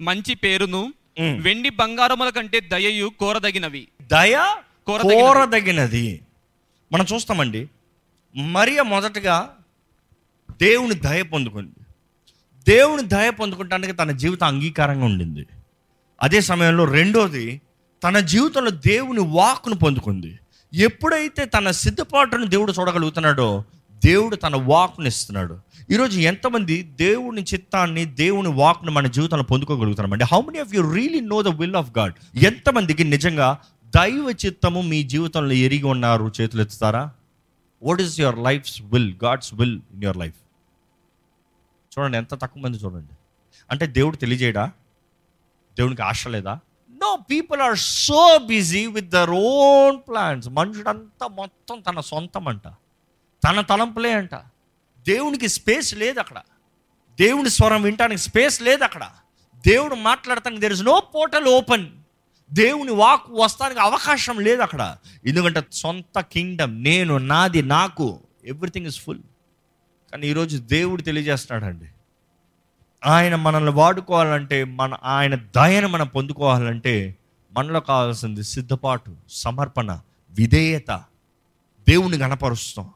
మంచి 0.00 0.34
పేరును. 0.34 0.92
వెండి 1.40 1.70
బంగారముల 1.70 2.28
కంటే 2.28 2.60
దయయు 2.60 3.12
కోరదగినవి. 3.18 3.88
దయ 4.02 4.56
కోరదగినది. 4.86 6.20
మనం 6.92 7.06
చూస్తామండి. 7.14 7.68
మరియ 8.36 8.80
మొదటగా 8.80 9.50
దేవుని 10.50 10.94
దయ 10.94 11.22
పొందుకుంది. 11.22 11.74
దేవుని 12.68 13.02
దయ 13.08 13.30
పొందుకుంటానికి 13.30 13.92
తన 13.92 14.10
జీవితం 14.10 14.46
అంగీకారంగా 14.46 15.04
ఉండింది. 15.04 15.46
అదే 16.22 16.40
సమయంలో 16.40 16.84
రెండోది 16.84 17.60
తన 18.04 18.20
జీవితంలో 18.20 18.70
దేవుని 18.70 19.20
వాక్కును 19.20 19.74
పొందుకుంది. 19.74 20.38
ఎప్పుడైతే 20.74 21.44
తన 21.44 21.70
సిద్ధపాటును 21.70 22.46
దేవుడు 22.46 22.72
చూడగలుగుతున్నాడో 22.72 23.64
దేవుడు 24.04 24.36
తన 24.36 24.56
వాక్కుని 24.56 25.08
ఇస్తున్నాడు. 25.08 25.60
ఈరోజు 25.90 26.20
ఎంతమంది 26.20 26.82
దేవుని 26.82 27.42
చిత్తాన్ని 27.42 28.04
దేవుని 28.04 28.48
వాక్ను 28.48 28.92
మన 28.92 29.06
జీవితంలో 29.06 29.44
పొందుకోగలుగుతున్నామండి? 29.44 30.24
How 30.32 30.40
many 30.40 30.58
of 30.58 30.74
you 30.74 30.80
really 30.94 31.20
know 31.20 31.42
the 31.42 31.48
will 31.48 31.76
of 31.76 31.90
God 31.98 32.14
ఎంతమందికి 32.34 33.04
నిజంగా 33.04 33.58
దైవ 33.96 34.34
చిత్తము 34.46 34.80
మీ 34.80 35.02
జీవితంలో 35.02 35.52
ఎరిగి 35.52 35.82
ఉన్నారు 35.82 36.32
చేతులు 36.40 36.62
ఎత్తుతారా? 36.62 37.10
What 37.82 38.00
is 38.00 38.20
your 38.20 38.38
life's 38.38 38.82
will 38.82 39.14
God's 39.24 39.54
will 39.54 39.80
in 39.94 40.02
your 40.02 40.16
life 40.16 40.34
చూడండి 41.94 42.16
ఎంత 42.16 42.34
తక్కువ 42.34 42.62
మంది 42.62 42.78
చూడండి. 42.78 43.14
అంటే 43.70 43.86
దేవుడు 43.86 44.16
తెలియజేయడా? 44.16 44.66
దేవునికి 45.78 46.02
ఆశ 46.02 46.28
లేదా? 46.28 46.58
No 46.90 47.18
people 47.30 47.60
are 47.60 47.78
so 47.78 48.40
busy 48.46 48.86
with 48.86 49.10
their 49.10 49.30
own 49.30 50.00
plans 50.08 50.48
మనుషుడంతా 50.48 51.26
మొత్తం 51.26 51.80
తన 51.80 52.00
సొంతం 52.00 52.48
అంట 52.48 52.68
తన 53.44 53.60
తలంపులే 53.60 54.12
అంట. 54.12 54.34
దేవునికి 55.08 55.48
స్పేస్ 55.48 55.94
లేదు 55.94 56.20
అక్కడ. 56.20 56.36
దేవుని 57.20 57.50
స్వరం 57.50 57.82
వినటానికి 57.82 58.22
స్పేస్ 58.22 58.62
లేదు 58.62 58.84
అక్కడ. 58.84 59.10
దేవుడు 59.66 59.94
మాట్లాడటానికి 59.94 60.60
there 60.60 60.72
is 60.72 60.82
no 60.82 61.02
portal 61.14 61.46
open 61.46 61.86
దేవుని 62.52 62.92
వాక్ 62.92 63.22
వస్తానికి 63.30 63.80
అవకాశం 63.80 64.40
లేదు 64.40 64.62
అక్కడ. 64.62 64.96
ఎందుకంటే 65.26 65.62
సొంత 65.72 66.20
కింగ్డమ్ 66.20 66.84
నేను 66.84 67.18
నాది 67.18 67.62
నాకు 67.62 68.20
ఎవ్రీథింగ్ 68.44 68.86
ఇస్ 68.86 69.00
ఫుల్ 69.00 69.20
కానీ 70.12 70.26
ఈరోజు 70.26 70.58
దేవుడు 70.58 71.02
తెలియజేస్తున్నాడండి. 71.02 71.86
ఆయన 73.06 73.34
మనల్ని 73.34 73.70
వాడుకోవాలంటే 73.70 74.64
మన 74.64 74.96
ఆయన 75.04 75.34
దయను 75.34 75.88
మనం 75.88 76.06
పొందుకోవాలంటే 76.06 77.16
మనలో 77.52 77.80
కావాల్సింది 77.80 78.42
సిద్ధపాటు 78.42 79.16
సమర్పణ 79.30 80.00
విధేయత. 80.30 81.04
దేవుని 81.88 82.16
గణపరుస్తాం 82.16 82.90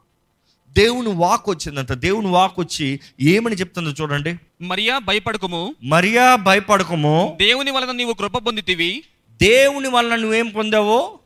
దేవుని 0.71 1.09
వాక్ 1.09 1.49
వచ్చిందంట. 1.49 1.91
దేవుని 1.91 2.27
వాక్ 2.27 2.59
వచ్చి 2.59 2.99
ఏమని 3.21 3.55
చెప్తుందో 3.55 3.89
చూడండి. 3.89 4.35
మరియా 4.61 4.99
భయపడకము. 4.99 5.75
మరియా 5.83 6.35
భయపడకము. 6.35 7.37
దేవుని 7.41 7.71
వలన 7.71 7.91
నీవు 7.91 8.13
కృప 8.13 8.37
పొందితివి. 8.37 9.03
దేవుని 9.41 9.87
వలన 9.87 10.15
నువ్వేం 10.15 10.49
పొందావో? 10.49 11.19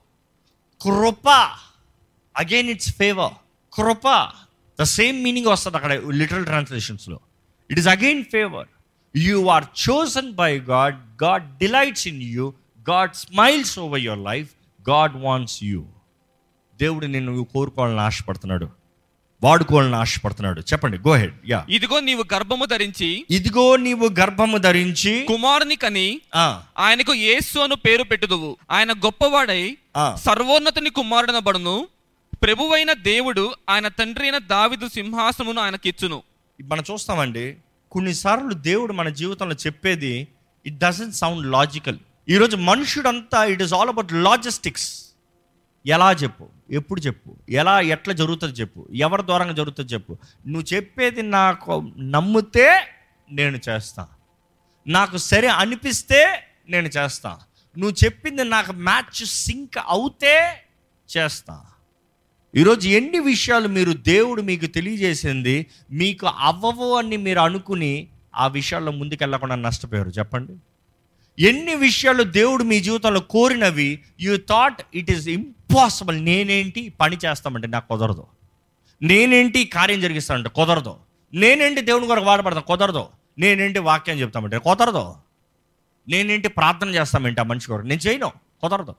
కృప. 0.81 1.29
అగైన్ 2.37 2.69
ఇట్స్ 2.69 2.95
ఫేవర్ 2.95 3.33
కృప. 3.73 4.31
ద 4.79 4.83
సేమ్ 4.83 5.23
మీనింగ్ 5.23 5.47
వస్తుంది 5.47 5.77
అక్కడ 5.77 5.93
literal 5.93 6.45
ట్రాన్స్లేషన్స్లో 6.45 7.19
it 7.71 7.79
is 7.79 7.87
again 7.87 8.23
favour 8.23 8.67
you 9.15 9.47
are 9.47 9.63
chosen 9.89 10.31
by 10.31 10.59
God 10.59 11.23
God 11.23 11.57
delights 11.57 12.07
in 12.07 12.23
you 12.23 12.53
God 12.89 13.13
smiles 13.13 13.79
over 13.79 13.99
your 13.99 14.19
life 14.19 14.49
God 14.89 15.15
wants 15.15 15.63
you 15.63 15.85
దేవుడు 16.81 17.05
నిన్ను 17.05 17.43
కోరుకోవాలని 17.43 18.01
ఆశపడుతున్నాడు. 18.01 18.84
వాడుకోవాలని 19.45 19.95
ఆశపడుతున్నాడు. 19.95 20.61
చెప్పండి 20.61 20.97
గో 21.07 21.13
హెడ్ 21.15 21.33
యా 21.49 21.59
ఇదిగో 21.69 21.99
నీవు 21.99 22.23
గర్భము 22.33 22.65
ధరించి 22.65 23.09
ఇదిగో 23.29 23.75
నీవు 23.77 24.07
గర్భము 24.19 24.57
ధరించి 24.57 25.13
కుమారుని 25.27 25.75
కని 25.75 26.07
ఆ, 26.35 26.45
ఆయనకు 26.77 27.13
యేసు 27.21 27.59
అను 27.59 27.75
పేరు 27.75 28.03
పెట్టుదువు. 28.03 28.51
ఆయన 28.71 28.91
గొప్పవాడై. 29.05 29.63
సర్వోన్నతుని 30.17 30.89
కుమారుడనబడును. 30.89 31.75
ప్రభువైన 32.43 32.93
దేవుడు 32.93 33.43
ఆయన 33.69 33.87
తండ్రి 33.87 34.25
అయిన 34.25 34.37
దావిదు 34.47 34.87
సింహాసనమును 34.89 35.61
ఆయనకిచ్చును. 35.61 36.17
మనం 36.59 36.83
చూస్తామండి 36.91 37.45
కొన్నిసార్లు 37.91 38.53
దేవుడు 38.63 38.93
మన 38.93 39.09
జీవితంలో 39.09 39.55
చెప్పేది 39.65 40.13
ఇట్ 40.65 40.77
డజంట్ 40.77 41.15
సౌండ్ 41.15 41.51
లాజికల్ 41.51 41.99
ఈరోజు 42.27 42.55
మనుషుడంతా 42.63 43.43
it 43.45 43.61
is 43.61 43.73
all 43.73 43.89
about 43.89 44.13
logistics 44.23 44.87
ఎలా 45.85 46.11
చెప్పు? 46.11 46.47
ఎప్పుడు 46.71 47.01
చెప్పు? 47.01 47.35
ఎలా 47.49 47.81
ఎట్లా 47.81 48.13
జరుగుతుంది 48.13 48.53
చెప్పు? 48.53 48.87
ఎవరి 48.95 49.23
దూరంగా 49.23 49.51
జరుగుతుంది 49.51 49.93
చెప్పు? 49.93 50.17
నువ్వు 50.47 50.75
చెప్పేది 50.75 51.21
నాకు 51.21 51.91
నమ్మితే 51.97 52.81
నేను 53.31 53.59
చేస్తా. 53.69 54.07
నాకు 54.87 55.17
సరే 55.17 55.47
అనిపిస్తే 55.47 56.43
నేను 56.69 56.87
చేస్తా. 56.87 57.37
నువ్వు 57.77 58.05
చెప్పింది 58.05 58.43
నాకు 58.43 58.71
మ్యాచ్ 58.71 59.25
సింక్ 59.25 59.77
అవుతే 59.85 60.63
చేస్తా. 61.17 61.61
ఈరోజు 62.55 62.89
ఎన్ని 62.89 63.19
విషయాలు 63.19 63.67
మీరు 63.67 63.93
దేవుడు 63.93 64.41
మీకు 64.41 64.65
తెలియజేసింది 64.65 65.65
మీకు 65.91 66.27
అవ్వవు 66.27 66.97
అని 66.97 67.17
మీరు 67.17 67.39
అనుకుని 67.39 68.07
ఆ 68.35 68.47
విషయాల్లో 68.47 68.91
ముందుకెళ్ళకుండా 68.91 69.55
నష్టపోయారు. 69.55 70.09
చెప్పండి. 70.09 70.53
ఎన్ని 71.39 71.75
విషయాలు 71.75 72.23
దేవుడు 72.23 72.63
మీ 72.63 72.79
జీవితంలో 72.79 73.19
కోరినవి 73.19 74.03
you 74.21 74.37
thought 74.37 74.81
it 74.93 75.11
is 75.11 75.27
impossible. 75.75 76.25
నేనేంటి? 76.25 76.89
పని 76.89 77.17
చేస్తామంటే 77.25 77.67
నాకు 77.67 77.87
కుదరదు. 77.87 78.27
నేనేంటి? 79.01 79.65
కార్యం 79.65 80.01
జరిగిస్తానంటే 80.01 80.49
కుదరదు. 80.49 80.95
నేనేంటి? 81.33 81.81
దేవుని 81.81 82.07
కొరకు 82.07 82.25
వాడబడతాను? 82.25 82.65
కుదరదు. 82.65 83.05
నేనేంటి? 83.37 83.79
వాక్యం 83.79 84.19
చెప్తామంటే 84.19 84.57
కుదరదు. 84.57 85.13
నేనేంటి? 86.07 86.47
ప్రార్థన 86.47 86.89
చేస్తామంటే 86.89 87.41
ఆ 87.41 87.43
మనిషి 87.43 87.67
కొరకు 87.67 87.87
నేను 87.87 88.07
చేయను. 88.07 88.31
కుదరదు. 88.61 88.95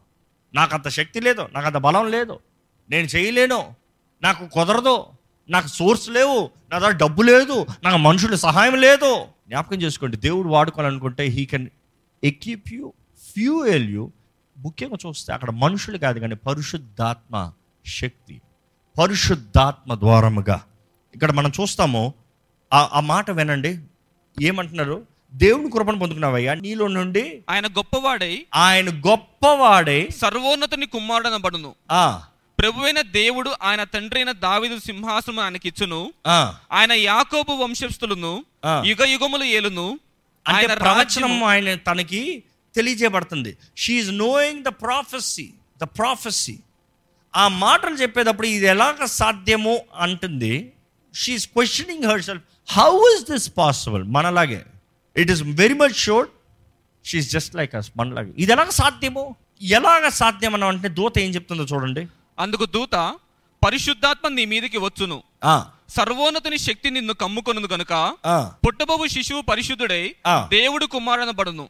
నాకు 0.54 0.74
అంత 0.74 0.88
శక్తి 0.88 1.20
లేదు. 1.20 1.48
నాకు 1.52 1.66
అంత 1.66 1.76
బలం 1.76 2.10
లేదు. 2.10 2.38
నేను 2.90 3.06
చేయలేను. 3.06 3.74
నాకు 4.22 4.46
కుదరదు. 4.46 5.04
నాకు 5.50 5.66
సోర్స్ 5.66 6.10
లేవు. 6.10 6.50
నా 6.72 6.78
దగ్గర 6.78 6.96
డబ్బు 6.96 7.22
లేదు. 7.22 7.66
నాకు 7.84 7.96
మనుషుల 7.96 8.34
సహాయం 8.34 8.74
లేదు. 8.74 9.24
జ్ఞాపకం 9.48 9.82
చేసుకోండి. 9.82 10.16
దేవుడు 10.16 10.48
వాడుకోవాలనుకుంటే 10.48 11.24
he 11.24 11.44
can 11.44 11.68
equip 12.24 12.72
you 12.72 12.92
fuel 13.34 13.90
you 13.90 14.12
ముఖ్యంగా 14.58 14.96
చూస్తే 15.06 15.32
అక్కడ 15.32 15.50
మనుషులు 15.50 15.98
కాదు 15.98 16.18
కానీ 16.18 16.34
పరిశుద్ధాత్మ 16.34 17.52
శక్తి 17.86 18.40
పరిశుద్ధాత్మ 18.98 19.94
ద్వారముగా. 19.94 20.62
ఇక్కడ 21.14 21.32
మనం 21.32 21.52
చూస్తాము 21.60 22.14
ఆ 22.72 23.00
మాట 23.00 23.30
వినండి. 23.30 23.78
ఏమంటున్నారు? 24.42 25.06
దేవుని 25.34 25.70
కృపను 25.70 25.98
పొందుకున్నావయ్యా 25.98 26.54
నీలో 26.54 26.86
నుండి 26.88 27.44
ఆయన 27.48 27.66
గొప్పవాడై 27.66 28.46
ఆయన 28.54 28.90
గొప్పవాడే 28.90 30.08
సర్వోన్నతుని 30.16 30.86
కుమారుడనబడును. 30.86 31.74
ఆ, 31.90 32.22
ప్రభువైన 32.58 33.00
దేవుడు 33.00 33.54
ఆయన 33.62 33.84
తండ్రి 33.84 34.18
అయిన 34.18 34.32
దావిదు 34.32 34.78
సింహాసనం 34.78 35.40
ఆయనకిచ్చును 35.40 36.12
ఆ, 36.26 36.54
ఆయన 36.72 36.92
యాకోబు 36.92 37.52
వంశస్థులను. 37.52 38.44
యుగ 38.84 39.04
యుగములు 39.04 39.44
ఏలును. 39.44 39.98
ఆయన 40.48 40.74
ప్రవచనం 40.74 41.44
ఆయన 41.44 41.74
తనకి 41.74 42.42
తెలియజేయబడుతుంది. 42.76 43.52
She's 43.76 44.12
knowing 44.18 44.62
the 44.64 44.68
prophecy 44.84 45.48
the 45.82 45.84
prophecy 45.98 46.56
ఆ 47.36 47.44
మాటలు 47.62 47.94
చెప్పేటప్పుడు 47.94 48.46
ఇది 48.46 48.66
ఎలాగ 48.66 49.04
సాధ్యమో 49.04 49.74
అంటుంది? 50.04 50.72
She's 51.14 51.40
questioning 51.40 52.04
herself 52.22 52.44
how 52.68 52.92
is 53.14 53.26
this 53.30 53.48
possible 53.58 54.04
మనలాగే. 54.16 54.62
It 55.16 55.30
is 55.30 55.42
very 55.60 55.74
much 55.74 55.96
sure 56.06 56.28
she's 57.04 57.28
just 57.34 57.56
like 57.56 57.74
us 57.74 57.90
మనలాగే. 57.96 58.32
ఇది 58.38 58.52
ఎలాగ 58.52 58.70
సాధ్యమో? 58.80 59.24
ఎలాగ 59.76 60.08
సాధ్యం 60.08 60.54
అని 60.54 60.64
అంటే 60.64 60.88
దూత 60.88 61.18
ఏం 61.18 61.30
చెప్తుందో 61.34 61.64
చూడండి. 61.64 62.02
అందుకు 62.38 62.64
దూత 62.66 62.94
పరిశుద్ధాత్మ 63.64 64.28
నీ 64.28 64.44
మీదికి 64.44 64.78
వచ్చును. 64.78 65.22
సర్వోన్నతుని 65.88 66.58
శక్తి 66.58 66.88
నిన్ను 66.90 67.14
కమ్ముకొనును 67.14 67.68
గనుక 67.72 67.92
పుట్టబోవు 68.64 69.06
శిశువు 69.06 69.42
పరిశుద్ధుడై. 69.50 70.04
దేవుడు 70.48 70.86
కుమారునబడును. 70.86 71.66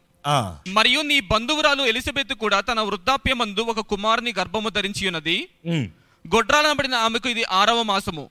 మరియు 0.69 1.01
నీ 1.01 1.21
బంధువురాలు 1.33 1.83
ఎలిజబెత్ 1.83 2.35
కూడా 2.35 2.61
తన 2.61 2.81
వృద్ధాప్యమందు 2.81 3.63
ఒక 3.73 3.81
కుమారుని 3.81 4.33
గర్భము 4.39 4.69
ధరించి 4.69 5.05
ఉన్నది. 5.07 5.37
ఉమ్, 5.67 5.87
గొడ్రాలనబడిన 6.25 6.95
ఆమెకు 6.95 7.29
ఇది 7.29 7.45
ఆరవ 7.51 7.83
మాసము. 7.83 8.25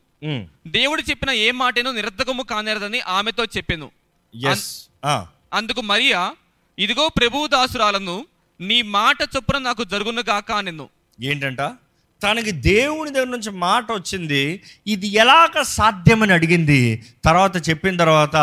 దేవుడు 0.67 1.01
చెప్పిన 1.09 1.31
ఏ 1.45 1.47
మాటను 1.51 1.91
నిరర్ధకము 1.91 2.43
కానేరదని 2.43 2.99
ఆమెతో 2.99 3.43
చెప్పెను. 3.45 3.87
అందుకు 5.53 5.81
మరియా 5.81 6.21
ఇదిగో 6.77 7.07
ప్రభువు 7.07 7.47
దాసురాలను 7.47 8.15
నీ 8.59 8.81
మాట 8.81 9.17
చొప్పున 9.33 9.57
నాకు 9.57 9.83
జరుగును 9.83 10.21
గాక 10.29 10.51
నిన్ను 10.51 10.87
ఏంటంట? 11.21 11.61
తనకి 12.21 12.51
దేవుని 12.51 13.11
దగ్గర 13.11 13.27
నుంచి 13.27 13.51
మాట 13.51 13.87
వచ్చింది 13.91 14.61
ఇది 14.87 15.07
ఎలాగ 15.07 15.61
సాధ్యమని 15.61 16.33
అడిగింది. 16.33 16.81
తర్వాత 17.25 17.69
చెప్పిన 17.69 17.97
తర్వాత 17.97 18.37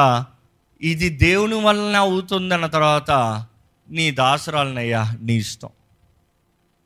ఇది 0.82 1.08
దేవుని 1.08 1.54
వలన 1.54 1.96
అవుతుందన్న 1.96 2.66
తర్వాత 2.66 3.10
నీ 3.90 4.10
దాసరాలనయ్యా 4.10 5.12
నీ 5.22 5.34
ఇష్టం. 5.34 5.68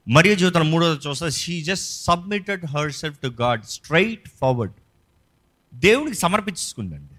మరియు 0.08 0.34
జీవితం 0.34 0.70
మూడోది 0.70 1.08
చూస్తే 1.08 1.30
she 1.30 1.62
just 1.62 2.04
submitted 2.04 2.66
herself 2.92 3.18
to 3.18 3.26
God 3.26 3.64
straight 3.64 4.28
forward 4.40 4.72
దేవునికి 5.74 6.16
సమర్పించుకుందండి 6.16 7.14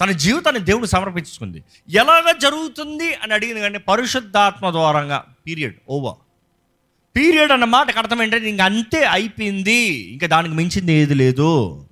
తన 0.00 0.10
జీవితాన్ని 0.10 0.64
దేవుడు 0.64 0.86
సమర్పించుకుంది 0.86 1.64
ఎలాగ 1.90 2.38
జరుగుతుంది 2.38 3.14
అని 3.14 3.34
అడిగింది 3.34 3.60
కానీ 3.60 3.78
పరిశుద్ధాత్మ 3.78 4.70
ద్వారంగా 4.70 5.24
పీరియడ్ 5.46 5.76
ఓవర్ 5.88 6.16
పీరియడ్ 7.16 7.52
అన్న 7.52 7.64
మాటకు 7.64 7.98
అర్థం 7.98 8.22
ఏంటంటే 8.22 8.50
ఇంక 8.50 8.60
అంతే 8.60 9.04
అయిపోయింది. 9.04 9.80
ఇంకా 10.12 10.26
దానికి 10.26 10.54
మించింది 10.54 10.92
ఏది 10.92 11.14
లేదు. 11.14 11.84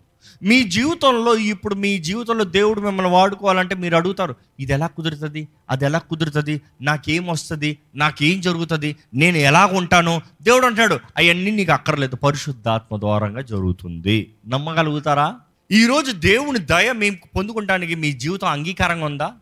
మీ 0.42 0.62
జీవితంలో 0.62 1.36
ఇప్పుడు 1.36 1.74
మీ 1.74 1.98
జీవితంలో 1.98 2.44
దేవుడు 2.44 2.80
మిమ్మల్ని 2.80 3.12
వాడుకోవాలంటే 3.12 3.74
మీరు 3.74 3.96
అడుగుతారు 3.96 4.36
ఇది 4.60 4.72
ఎలా 4.72 4.86
కుదురుతుంది? 4.86 5.48
అది 5.70 5.84
ఎలా 5.84 5.98
కుదురుతుంది? 5.98 6.62
నాకేం 6.80 7.26
వస్తుంది? 7.26 7.78
నాకేం 7.94 8.40
జరుగుతుంది? 8.40 8.96
నేను 9.14 9.36
ఎలా 9.36 9.66
ఉంటాను? 9.66 10.22
దేవుడు 10.42 10.66
అంటాడు 10.66 10.94
అవన్నీ 10.94 11.50
నీకు 11.50 11.72
అక్కర్లేదు 11.72 12.16
పరిశుద్ధాత్మ 12.16 12.96
ద్వారంగా 12.96 13.40
జరుగుతుంది. 13.40 14.34
నమ్మగలుగుతారా? 14.46 15.40
ఈరోజు 15.72 16.12
దేవుని 16.12 16.58
దయ 16.58 16.92
మేము 16.92 17.16
పొందుకుంటానికి 17.36 17.94
మీ 17.94 18.12
జీవితం 18.12 18.48
అంగీకారంగా 18.48 19.04
ఉందా? 19.04 19.32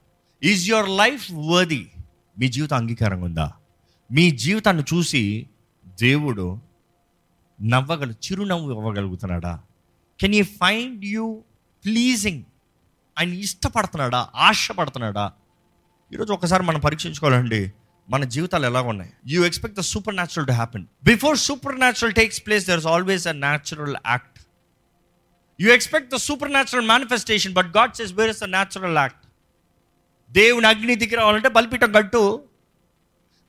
ఈజ్ 0.42 0.70
యువర్ 0.70 0.88
లైఫ్ 0.88 1.32
వర్ది 1.32 1.90
మీ 2.38 2.48
జీవితం 2.48 2.76
అంగీకారంగా 2.76 3.24
ఉందా? 3.24 3.52
మీ 4.12 4.30
జీవితాన్ని 4.30 4.82
చూసి 4.94 5.46
దేవుడు 6.00 6.58
నవ్వగలు 7.62 8.12
చిరునవ్వు 8.12 8.72
ఇవ్వగలుగుతున్నాడా? 8.72 9.60
Can 10.20 10.34
you 10.34 10.44
find 10.44 11.04
you 11.04 11.44
pleasing 11.84 12.42
ఆయన 13.18 13.32
ఇష్టపడుతున్నాడా? 13.32 14.28
ఆశపడుతున్నాడా? 14.34 15.32
ఈరోజు 16.12 16.32
ఒకసారి 16.32 16.62
మనం 16.62 16.80
పరీక్షించుకోవాలండి. 16.80 17.72
మన 18.10 18.24
జీవితాలు 18.24 18.66
ఎలా 18.66 18.80
ఉన్నాయి? 18.80 19.12
You 19.26 19.44
expect 19.44 19.78
the 19.78 19.80
supernatural 20.14 20.46
to 20.46 20.52
happen 20.52 20.86
before 21.04 21.38
supernatural 21.78 22.12
takes 22.12 22.46
place 22.46 22.66
there 22.66 22.78
is 22.78 22.86
always 22.86 23.26
a 23.26 23.32
natural 23.32 23.96
act 24.06 24.40
you 25.60 25.72
expect 25.72 26.14
the 26.14 26.16
supernatural 26.50 26.88
manifestation 26.88 27.52
but 27.52 27.76
God 27.76 27.94
says 27.94 28.12
where 28.12 28.30
is 28.30 28.40
the 28.40 28.44
natural 28.44 28.98
act 28.98 29.26
దేవుని 30.32 30.66
అగ్ని 30.66 30.94
దిగి 30.94 31.14
రావాలంటే 31.14 31.48
బలిపీఠం 31.48 31.92
కట్టు. 31.92 32.42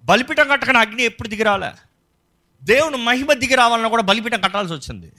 బలిపీఠం 0.04 0.48
కట్టకని 0.48 0.78
అగ్ని 0.78 1.04
ఎప్పుడు 1.04 1.28
దిగి 1.28 1.44
రాలే? 1.44 1.72
దేవుని 2.64 2.98
మహిమ 2.98 3.34
దిగి 3.34 3.56
రావాలన్నా 3.56 3.90
కూడా 3.90 4.02
బలిపీఠం 4.02 4.42
కట్టాల్సి 4.42 4.74
వచ్చింది. 4.74 5.14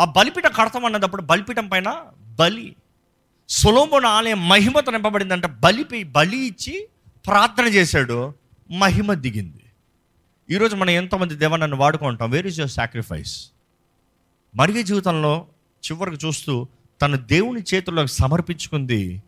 ఆ 0.00 0.04
బలిపీఠం 0.04 0.50
కడతామన్నప్పుడు 0.52 1.22
బలిపీఠం 1.22 1.68
పైన 1.68 2.02
బలి. 2.38 2.76
సులోమున 3.48 4.06
ఆలయం 4.06 4.48
మహిమతో 4.48 4.92
నింపబడిందంటే. 4.92 5.48
బలిపై 5.48 6.02
బలి 6.02 6.36
ఇచ్చి 6.36 6.88
ప్రార్థన 7.26 7.64
చేశాడు. 7.64 8.34
మహిమ 8.70 9.14
దిగింది. 9.14 9.62
ఈరోజు 10.50 10.76
మనం 10.76 10.90
ఎంతోమంది 10.90 11.34
దేవనన్ను 11.34 11.76
వాడుకుంటాం 11.76 12.30
వేర్ 12.30 12.46
ఇస్ 12.46 12.58
యువర్ 12.58 12.70
సాక్రిఫైస్ 12.70 13.50
మరిగే 14.56 14.82
జీవితంలో 14.82 15.46
చివరికి 15.92 16.26
చూస్తూ 16.26 16.68
తన 17.02 17.16
దేవుని 17.16 17.64
చేతుల్లోకి 17.74 18.08
సమర్పించుకుంది. 18.08 19.22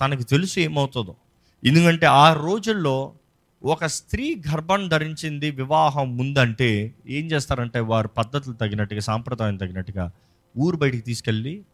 తనకు 0.00 0.22
తెలుసు 0.22 0.60
ఏమవుతుందో. 0.60 1.14
ఎందుకంటే 1.64 2.06
ఆ 2.06 2.32
రోజుల్లో 2.32 3.12
ఒక 3.64 3.86
స్త్రీ 3.86 4.42
గర్భం 4.50 4.88
ధరించింది 4.88 5.50
వివాహం 5.50 6.16
ముందంటే 6.16 6.94
ఏం 7.06 7.26
చేస్తారంటే 7.26 7.80
వారి 7.80 8.08
పద్ధతులు 8.08 8.54
తగినట్టుగా 8.54 9.00
సాంప్రదాయం 9.00 9.56
తగినట్టుగా 9.56 10.12
ఊరు 10.58 10.76
బయటికి 10.76 11.02
తీసుకెళ్ళి 11.02 11.64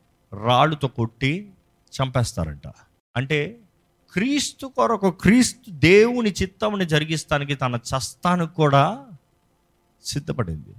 రాళ్ళుతో 0.45 0.89
కొట్టి 0.89 1.51
చంపేస్తారంట. 1.93 2.67
అంటే 3.17 3.59
క్రీస్తు 4.13 4.67
కొరకు 4.67 5.11
క్రీస్తు 5.11 5.71
దేవుని 5.71 6.31
చిత్తముని 6.31 6.87
జరిగిస్తానికి 6.87 7.55
తన 7.55 7.79
చస్తానికి 7.91 8.55
కూడా 8.55 9.07
సిద్ధపడింది. 10.05 10.75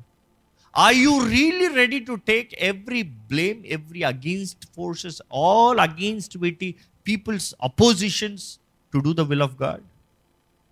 Are 0.78 0.96
you 0.96 1.30
really 1.30 1.68
ready 1.68 2.00
to 2.00 2.14
take 2.14 2.54
every 2.54 3.04
blame 3.04 3.66
every 3.66 4.02
against 4.02 4.66
forces 4.76 5.22
all 5.36 5.80
against 5.80 6.38
విటి 6.38 6.76
people's 7.08 7.56
oppositions 7.64 8.60
to 8.94 9.00
do 9.00 9.14
the 9.14 9.20
will 9.20 9.42
of 9.42 9.62
God 9.62 9.84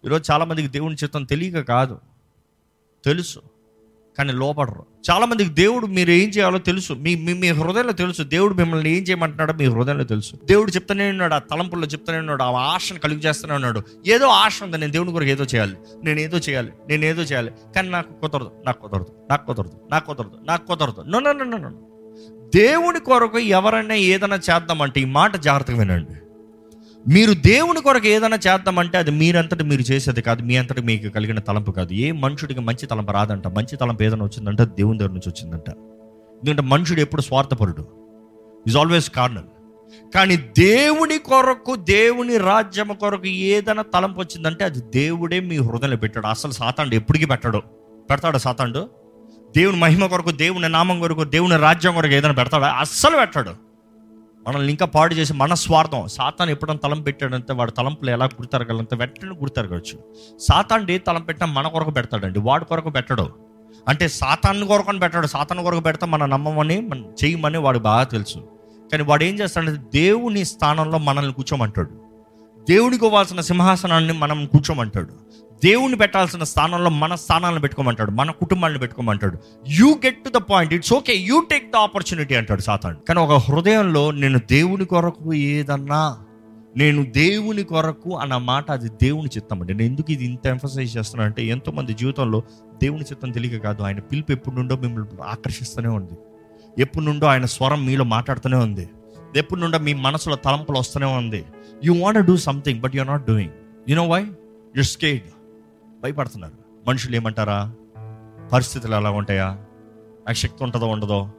ఈరోజు 0.05 0.31
చాలామందికి 0.31 0.67
దేవుని 0.67 0.95
చిత్తం 0.95 1.23
తెలియక 1.23 1.59
కాదు. 1.59 1.99
తెలుసు 3.05 3.39
కానీ 4.17 4.33
లోపడరు. 4.33 4.85
చాలామందికి 5.11 5.49
దేవుడు 5.49 5.87
మీరు 5.87 6.11
ఏం 6.11 6.29
చేయాలో 6.29 6.57
తెలుసు. 6.57 6.93
మీ 6.93 7.15
మీ 7.15 7.33
మీ 7.33 7.49
హృదయంలో 7.49 7.91
తెలుసు. 7.91 8.23
దేవుడు 8.23 8.53
మిమ్మల్ని 8.53 8.89
ఏం 8.89 9.03
చేయమంటున్నాడో 9.03 9.53
మీ 9.53 9.65
హృదయంలో 9.65 10.03
తెలుసు. 10.03 10.35
దేవుడు 10.45 10.71
చెప్తానే 10.71 11.09
ఉన్నాడు 11.09 11.33
ఆ 11.33 11.37
తలంపుల్లో 11.37 11.87
చెప్తానే 11.87 12.19
ఉన్నాడు 12.19 12.43
ఆ 12.43 12.51
ఆశను 12.51 12.99
కలిగి 12.99 13.19
చేస్తూనే 13.19 13.53
ఉన్నాడు. 13.53 13.81
ఏదో 14.07 14.27
ఆశ 14.27 14.63
ఉంది 14.63 14.77
నేను 14.77 14.91
దేవుని 14.91 15.11
కొరకు 15.11 15.29
ఏదో 15.29 15.43
చేయాలి 15.43 15.77
నేను 16.03 16.19
ఏదో 16.19 16.37
చేయాలి 16.37 16.73
నేను 16.89 17.05
ఏదో 17.05 17.21
చేయాలి 17.21 17.51
కానీ 17.75 17.89
నాకు 17.89 18.21
కుదరదు 18.21 18.51
నాకు 18.65 18.81
కుదరదు 18.81 19.27
నాకు 19.29 19.45
కుదరదు 19.45 19.87
నాకు 19.91 20.05
కుదరదు 20.05 20.37
నాకు 20.43 20.67
కుదరదు. 20.67 21.01
No 21.01 21.19
no 21.19 21.31
no 21.31 21.57
no. 21.57 21.71
దేవుని 22.55 22.99
కొరకు 22.99 23.39
ఎవరైనా 23.39 23.93
ఏదైనా 23.93 24.35
చేద్దామంటే 24.35 25.01
ఈ 25.01 25.05
మాట 25.05 25.35
జాగ్రత్తగా 25.35 25.77
వినండి. 25.77 26.28
మీరు 27.07 27.33
దేవుని 27.33 27.81
కొరకు 27.81 28.07
ఏదైనా 28.07 28.35
చేద్దామంటే 28.35 28.97
అది 28.97 29.11
మీరంతటి 29.11 29.63
మీరు 29.63 29.81
చేసేది 29.81 30.21
కాదు 30.21 30.43
మీ 30.43 30.55
అంతటి 30.55 30.81
మీకు 30.81 31.09
కలిగిన 31.09 31.39
తలంపు 31.39 31.71
కాదు. 31.71 31.93
ఏ 31.93 32.11
మనుషుడికి 32.11 32.59
మంచి 32.59 32.85
తలంపు 32.85 33.11
రాదంట. 33.11 33.47
మంచి 33.47 33.75
తలంపు 33.75 34.03
ఏదైనా 34.03 34.25
వచ్చిందంటే 34.25 34.65
దేవుని 34.65 34.99
దగ్గర 34.99 35.11
నుంచి 35.11 35.29
వచ్చిందంట. 35.29 35.69
ఎందుకంటే 35.69 36.61
మనుషుడు 36.61 37.01
ఎప్పుడు 37.01 37.21
స్వార్థపరుడు. 37.21 37.87
ఈజ్ 38.67 38.77
ఆల్వేస్ 38.77 39.09
కార్నల్ 39.09 39.43
కానీ 40.15 40.37
దేవుని 40.37 41.17
కొరకు 41.17 41.75
దేవుని 41.75 42.37
రాజ్యం 42.37 42.87
కొరకు 42.87 43.27
ఏదైనా 43.27 43.81
తలంపు 43.93 44.19
వచ్చిందంటే 44.19 44.65
అది 44.65 44.79
దేవుడే 44.79 45.39
మీ 45.39 45.57
హృదయంలో 45.57 45.97
పెట్టాడు. 45.97 46.27
అసలు 46.27 46.51
సాతాండు 46.51 46.95
ఎప్పటికీ 46.95 47.25
పెట్టాడు. 47.25 47.61
పెడతాడు 48.09 48.37
సాతాండు 48.37 48.89
దేవుని 49.57 49.77
మహిమ 49.77 50.05
కొరకు 50.05 50.31
దేవుని 50.31 50.69
నామం 50.69 50.99
కొరకు 50.99 51.23
దేవుని 51.23 51.57
రాజ్యం 51.57 51.93
కొరకు 51.93 52.13
ఏదైనా 52.13 52.33
పెడతాడా 52.33 52.67
అస్సలు 52.67 53.17
పెట్టాడు. 53.17 53.68
మనల్ని 54.49 54.69
ఇంకా 54.69 54.85
పాడు 54.85 55.15
చేసి 55.15 55.33
మన 55.33 55.53
స్వార్థం. 55.53 56.07
సాతాన్ 56.07 56.49
ఎప్పుడన్నా 56.49 56.89
తలం 56.89 57.01
పెట్టాడంటే 57.01 57.53
వాడు 57.53 57.71
తలంపులు 57.71 58.09
ఎలా 58.09 58.25
గుర్తరగలంత 58.25 58.93
వెంటనే 58.93 59.35
గుర్తరగచ్చు. 59.35 59.99
సాతాన్ 60.39 60.89
ఏ 60.89 60.97
తలం 60.97 61.21
పెట్టినా 61.21 61.51
మన 61.51 61.67
కొరకు 61.67 61.91
పెడతాడండి. 61.91 62.39
వాడి 62.39 62.65
కొరకు 62.65 62.89
పెట్టడు. 62.89 63.29
అంటే 63.87 64.07
సాతాన్ని 64.07 64.67
కొరకు 64.67 64.89
అని 64.89 64.99
పెట్టాడు. 64.99 65.27
సాతాన్ 65.27 65.61
కొరకు 65.61 65.79
పెడతా 65.79 66.07
మన 66.07 66.25
నమ్మమని 66.25 66.81
మనం 66.81 67.05
చేయమని 67.25 67.57
వాడు 67.57 67.79
బాగా 67.79 68.03
తెలుసు. 68.03 68.39
కానీ 68.91 69.03
వాడు 69.03 69.23
ఏం 69.23 69.39
చేస్తాడంటే 69.39 69.81
దేవుని 69.93 70.45
స్థానంలో 70.45 70.97
మనల్ని 70.97 71.33
కూర్చోమంటాడు. 71.33 71.89
దేవునికి 72.69 73.05
ఇవ్వాల్సిన 73.05 73.41
సింహాసనాన్ని 73.41 74.13
మనం 74.13 74.45
కూర్చోమంటాడు. 74.45 75.13
దేవుని 75.63 75.95
పెట్టాల్సిన 75.95 76.43
స్థానంలో 76.43 76.89
మన 76.89 77.15
స్థానాలను 77.15 77.61
పెట్టుకోమంటాడు 77.61 78.11
మన 78.11 78.31
కుటుంబాలను 78.31 78.79
పెట్టుకోమంటాడు. 78.79 79.37
You 79.67 79.89
get 80.05 80.19
to 80.25 80.29
the 80.29 80.41
point 80.51 80.73
it's 80.73 80.93
okay 80.93 81.13
you 81.29 81.37
take 81.51 81.65
the 81.71 81.75
opportunity 81.75 82.35
అంటాడు 82.35 82.61
సాతాన్. 82.61 82.97
కానీ 83.07 83.19
ఒక 83.19 83.31
హృదయంలో 83.31 84.11
నేను 84.11 84.39
దేవుని 84.39 84.85
కొరకు 84.85 85.33
ఏదన్నా 85.33 86.01
నేను 86.77 87.01
దేవుని 87.11 87.63
కొరకు 87.63 88.09
అన్న 88.17 88.37
మాట 88.37 88.71
అది 88.71 88.89
దేవుని 88.89 89.29
చిత్తం 89.37 89.61
అండి. 89.61 89.73
నేను 89.73 89.89
ఎందుకు 89.91 90.11
ఇది 90.11 90.25
ఇంత 90.25 90.47
ఎంఫసైజ్ 90.47 90.97
చేస్తున్నాను 90.97 91.29
అంటే 91.29 91.45
ఎంతోమంది 91.45 91.93
జీవితంలో 91.93 92.43
దేవుని 92.83 93.03
చిత్తం 93.03 93.31
తెలియక 93.31 93.61
కాదు 93.63 93.81
ఆయన 93.83 93.99
పిలుపు 93.99 94.31
ఎప్పుడు 94.31 94.55
నుండో 94.55 94.75
మిమ్మల్ని 94.75 95.23
ఆకర్షిస్తూనే 95.23 95.87
ఉంది. 95.87 96.17
ఎప్పుడు 96.81 97.03
నుండో 97.03 97.27
ఆయన 97.27 97.45
స్వరం 97.45 97.85
మీలో 97.85 98.03
మాట్లాడుతూనే 98.03 98.57
ఉంది. 98.57 98.89
ఎప్పుడు 99.35 99.59
నుండో 99.59 99.79
మీ 99.79 99.93
మనసులో 99.93 100.35
తలంపులు 100.35 100.77
వస్తూనే 100.77 101.05
ఉంది. 101.05 101.45
You 101.83 101.93
want 102.03 102.25
do 102.25 102.37
something 102.37 102.79
but 102.81 102.95
you're 102.95 103.09
not 103.09 103.25
doing 103.27 103.51
you 103.89 103.95
know 103.95 104.07
why 104.07 104.21
you 104.77 104.83
scared 104.83 105.27
భయపడుతున్నారు. 106.03 106.53
మనుషులు 106.87 107.15
ఏమంటారా? 107.15 107.73
పరిస్థితులు 108.53 108.95
ఎలా 108.95 109.09
ఉంటాయా? 109.09 109.45
నాకు 110.27 110.37
శక్తి 110.37 110.63
ఉంటుందో 110.63 110.87
ఉండదో? 110.87 111.29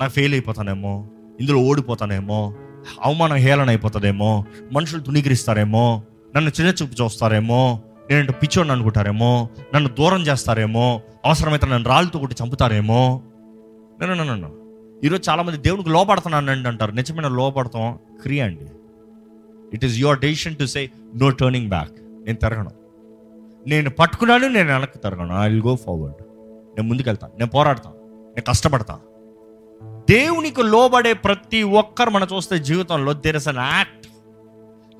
నాకు 0.00 0.12
ఫెయిల్ 0.12 0.32
అయిపోతానేమో? 0.32 1.06
ఇందులో 1.40 1.58
ఓడిపోతానేమో? 1.58 2.54
అవమానం 3.02 3.36
హేళన 3.36 3.68
అయిపోతుందేమో? 3.68 4.44
మనుషులు 4.72 5.02
తుణీకరిస్తారేమో 5.02 6.02
నన్ను 6.36 6.50
చిన్న 6.60 6.74
చూపు 6.82 7.02
చూస్తారేమో? 7.02 7.80
నేను 8.10 8.32
పిచ్చోడిని 8.32 8.72
అనుకుంటారేమో? 8.72 9.48
నన్ను 9.74 9.90
దూరం 9.90 10.22
చేస్తారేమో? 10.22 11.00
అవసరమైతే 11.24 11.66
నన్ను 11.66 11.88
రాళ్ళతో 11.88 12.18
కొట్టి 12.18 12.44
చంపుతారేమో? 12.44 13.22
నన్ను 14.02 14.24
నన్ను 14.24 14.56
ఈరోజు 15.04 15.30
చాలామంది 15.30 15.58
దేవునికి 15.58 15.90
లోపడుతున్నానండి 15.90 16.68
అంటారు. 16.68 16.92
నిజమైన 16.92 17.28
లోపడతాం 17.28 17.98
క్రియ 18.22 18.40
అండి. 18.40 18.66
It 19.72 19.84
is 19.84 19.98
your 19.98 20.18
decision 20.18 20.56
to 20.56 20.64
say 20.64 20.90
no 21.16 21.30
turning 21.30 21.68
back 21.68 21.92
నేను 22.00 22.38
తిరగను. 22.38 22.77
నేను 23.66 23.90
పట్టుకున్నాను 23.90 24.48
నేను 24.48 24.72
వెనక్కి 24.72 24.98
తరగను. 24.98 25.42
ఐ 25.42 25.48
విల్ 25.48 25.62
గో 25.62 25.76
ఫార్వర్డ్ 25.76 26.14
నేను 26.22 26.82
ముందుకెళ్తాను. 26.82 27.32
నేను 27.38 27.50
పోరాడతాను. 27.50 27.96
నేను 28.28 28.42
కష్టపడతాను. 28.42 29.08
దేవునికి 30.10 30.62
లోబడే 30.62 31.12
ప్రతి 31.12 31.62
ఒక్కరు 31.62 32.10
మనం 32.10 32.26
చూస్తే 32.36 32.58
జీవితంలో 32.58 33.12
దేర్ 33.12 33.36
ఇస్ 33.36 33.48
అన్ 33.48 33.58
యాక్ట్ 33.58 34.08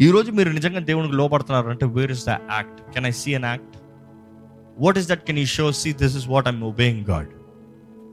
ఈరోజు 0.03 0.33
మీరు 0.33 0.51
నిజంగా 0.51 0.79
దేవునికి 0.81 1.15
లోపడుతున్నారంటే 1.15 1.87
where 1.87 2.11
is 2.11 2.27
the 2.27 2.29
act 2.29 2.93
can 2.95 3.07
I 3.07 3.11
see 3.11 3.35
an 3.35 3.45
act 3.45 3.77
what 4.81 4.99
is 4.99 5.09
that 5.09 5.25
can 5.25 5.39
ఈ 5.39 5.45
show 5.45 5.73
see 5.73 5.93
this 5.93 6.17
is 6.17 6.29
what 6.29 6.49
I'm 6.49 6.63
obeying 6.63 7.05
God 7.11 7.29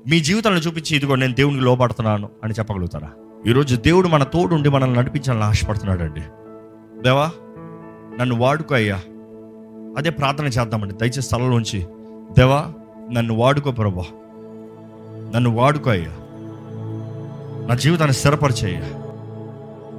మీ 0.10 0.20
జీవితంలో 0.20 0.60
చూపించి 0.60 0.96
ఇదిగో 0.98 1.16
నేను 1.16 1.34
దేవునికి 1.34 1.64
లోపడుతున్నాను 1.64 2.30
అని 2.44 2.54
చెప్పగలుగుతారా? 2.54 3.12
ఈరోజు 3.48 3.76
దేవుడు 3.76 4.08
మన 4.08 4.24
తోడు 4.24 4.56
ఉండి 4.56 4.70
మనల్ని 4.70 5.00
నడిపించాలని 5.00 5.44
ఆశపడుతున్నాడు 5.44 6.04
అండి 6.04 6.22
దేవా 7.02 7.32
నన్ను 8.20 8.36
వాడుకో 8.36 8.76
అయ్యా. 8.76 9.00
అదే 9.98 10.10
ప్రార్థన 10.10 10.46
చేద్దామండి. 10.46 10.94
దయచేసి 10.94 11.22
స్థలంలోంచి 11.22 11.88
దేవా 12.38 12.66
నన్ను 13.12 13.34
వాడుకో 13.34 13.72
ప్రభా. 13.72 14.04
నన్ను 15.36 15.50
వాడుకో 15.50 15.90
అయ్యా. 15.90 16.12
నా 17.68 17.76
జీవితాన్ని 17.76 18.16
స్థిరపరిచేయ్యా 18.16 18.82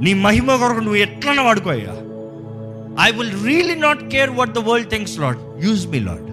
నీ 0.02 0.14
మహిమ 0.14 0.56
కొరకు 0.56 0.78
నువ్వు 0.78 0.94
ఎట్లన్నా 0.94 1.42
వాడుకో 1.42 1.70
అయ్యా. 1.70 1.92
I 3.02 3.10
will 3.10 3.44
really 3.44 3.74
not 3.74 4.04
care 4.04 4.30
what 4.30 4.50
the 4.50 4.58
world 4.58 4.90
things 4.90 5.18
Lord 5.18 5.64
use 5.64 5.88
me 5.88 6.00
Lord 6.00 6.26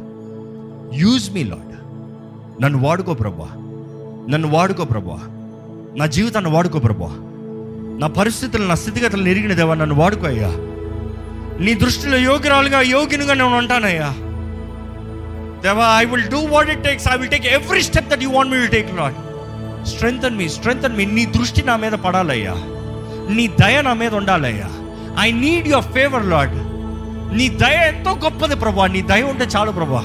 use 0.95 1.31
me 1.31 1.43
Lord 1.43 1.73
నన్ను 2.63 2.79
వాడుకో 2.79 3.13
ప్రభా. 3.13 3.49
నన్ను 4.29 4.47
వాడుకో 4.47 4.85
ప్రభా. 4.85 5.19
నా 5.95 6.05
జీవితాన్ని 6.05 6.51
వాడుకో 6.51 6.79
ప్రభా. 6.79 7.17
నా 7.99 8.07
పరిస్థితులు 8.07 8.67
నా 8.67 8.75
స్థితిగతులను 8.75 9.29
ఎరిగిన 9.29 9.53
దేవా 9.53 9.75
నన్ను 9.75 9.95
వాడుకో 9.95 10.27
అయ్యా. 10.27 10.72
నీ 11.59 11.73
దృష్టిలో 11.73 12.17
యోగ్యురాలుగా 12.17 12.81
యోగినుగా 12.81 13.33
నేను 13.33 13.57
ఉంటానయ్యా. 13.57 14.13
దేవా 15.63 15.99
I 15.99 16.05
will 16.05 16.29
do 16.29 16.37
what 16.37 16.69
it 16.69 16.83
takes 16.83 17.07
I 17.13 17.17
will 17.17 17.31
take 17.31 17.45
every 17.45 17.81
step 17.81 18.09
that 18.09 18.23
you 18.23 18.29
want 18.29 18.51
me 18.51 18.57
will 18.57 18.69
take 18.69 18.95
Lord 18.95 19.13
strength 19.85 20.37
me 20.37 20.49
strength 20.49 20.97
మీ 20.97 21.05
నీ 21.05 21.25
దృష్టి 21.25 21.63
నా 21.63 21.75
మీద 21.75 21.91
పడాలయ్యా. 21.91 22.53
నీ 23.35 23.47
దయ 23.47 23.81
నా 23.81 23.93
మీద 23.93 24.15
ఉండాలయ్యా. 24.15 24.69
I 25.19 25.31
need 25.31 25.67
your 25.67 25.85
favour 25.85 26.25
Lord 26.25 26.55
నీ 27.37 27.49
దయ 27.49 27.87
ఎంతో 27.87 28.11
గొప్పది 28.11 28.55
ప్రభా. 28.55 28.87
నీ 28.87 29.01
దయ 29.01 29.21
ఉంటే 29.21 29.45
చాలు 29.57 29.71
ప్రభా. 29.71 30.01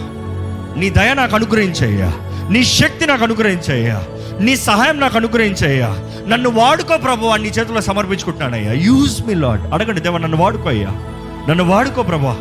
నీ 0.76 0.90
దయ 0.90 1.14
నాకు 1.14 1.34
అనుగ్రహించయ్యా. 1.34 2.12
నీ 2.50 2.64
శక్తి 2.64 3.06
నాకు 3.06 3.24
అనుగ్రహించయ్యా. 3.24 4.04
నీ 4.40 4.56
సహాయం 4.56 5.00
నాకు 5.00 5.16
అనుగ్రహించయ్యా. 5.16 5.88
నన్ను 6.28 6.50
వాడుకో 6.50 6.96
ప్రభు. 6.96 7.36
నీ 7.36 7.48
చేతిలో 7.48 7.80
సమర్పించుకుంటున్నానయ్యా. 7.80 8.72
యూజ్ 8.72 9.26
మీ 9.26 9.34
లాడ్ 9.34 9.74
అడగండి 9.74 10.00
దేవా 10.00 10.18
నన్ను 10.18 10.36
వాడుకో 10.36 10.68
అయ్యా. 10.68 10.88
నన్ను 11.48 11.64
వాడుకో 11.64 12.02
ప్రభా. 12.02 12.32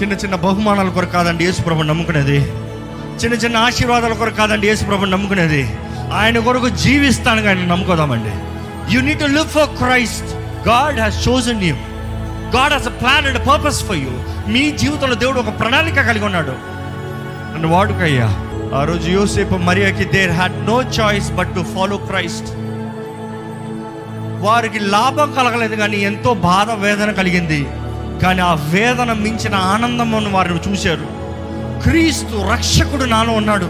చిన్న 0.00 0.12
చిన్న 0.12 0.34
బహుమానాల 0.34 0.88
కొరకు 0.88 1.10
కాదండి 1.10 1.44
యేసు 1.44 1.62
ప్రభు 1.62 1.82
నమ్ముకునేది. 1.82 2.40
చిన్న 3.22 3.34
చిన్న 3.34 3.56
ఆశీర్వాదాల 3.56 4.12
కొరకు 4.12 4.34
కాదండి 4.34 4.66
యేసు 4.66 4.84
ప్రభు 4.84 5.04
నమ్ముకునేది. 5.04 5.76
ఆయన 6.12 6.38
కొరకు 6.38 6.68
జీవిస్తాను 6.68 7.42
కానీ 7.42 7.66
నమ్ముకోదామండి. 7.66 8.30
You 8.94 9.00
need 9.00 9.20
to 9.20 9.24
live 9.24 9.48
for 9.48 9.66
Christ 9.66 10.34
God 10.68 10.94
has 10.94 11.28
chosen 11.28 11.62
you 11.62 11.74
God 12.56 12.72
has 12.72 12.86
a 12.86 12.90
plan 12.90 13.26
and 13.26 13.48
purpose 13.48 13.84
for 13.84 13.96
you 13.96 14.10
మీ 14.48 14.70
జీవితంలో 14.70 15.14
దేవుడు 15.14 15.38
ఒక 15.38 15.60
ప్రణాళిక 15.60 15.94
కలిగి 15.94 16.24
ఉన్నాడు. 16.24 16.52
నన్ను 17.52 17.68
వాడుకయ్యా. 17.68 18.28
ఆ 18.78 18.84
రోజు 18.84 19.10
యోసేపు 19.10 19.54
మరియాకి 19.54 20.04
there 20.04 20.30
had 20.30 20.66
no 20.66 20.82
choice 20.82 21.32
but 21.32 21.54
to 21.54 21.64
follow 21.74 21.96
Christ 21.96 22.48
వారికి 24.40 24.78
లాభం 24.78 25.32
కలగలేదు 25.32 25.74
కానీ 25.74 25.96
ఎంతో 25.96 26.34
బాధ 26.34 26.70
వేదన 26.70 27.10
కలిగింది. 27.10 27.66
కానీ 28.22 28.40
ఆ 28.40 28.54
వేదన 28.54 29.12
మించిన 29.12 29.54
ఆనందమును 29.54 30.30
వారిని 30.30 30.60
చూశారు. 30.70 31.06
క్రీస్తు 31.82 32.50
రక్షకుడు 32.52 33.04
నాలో 33.04 33.32
ఉన్నాడు. 33.32 33.66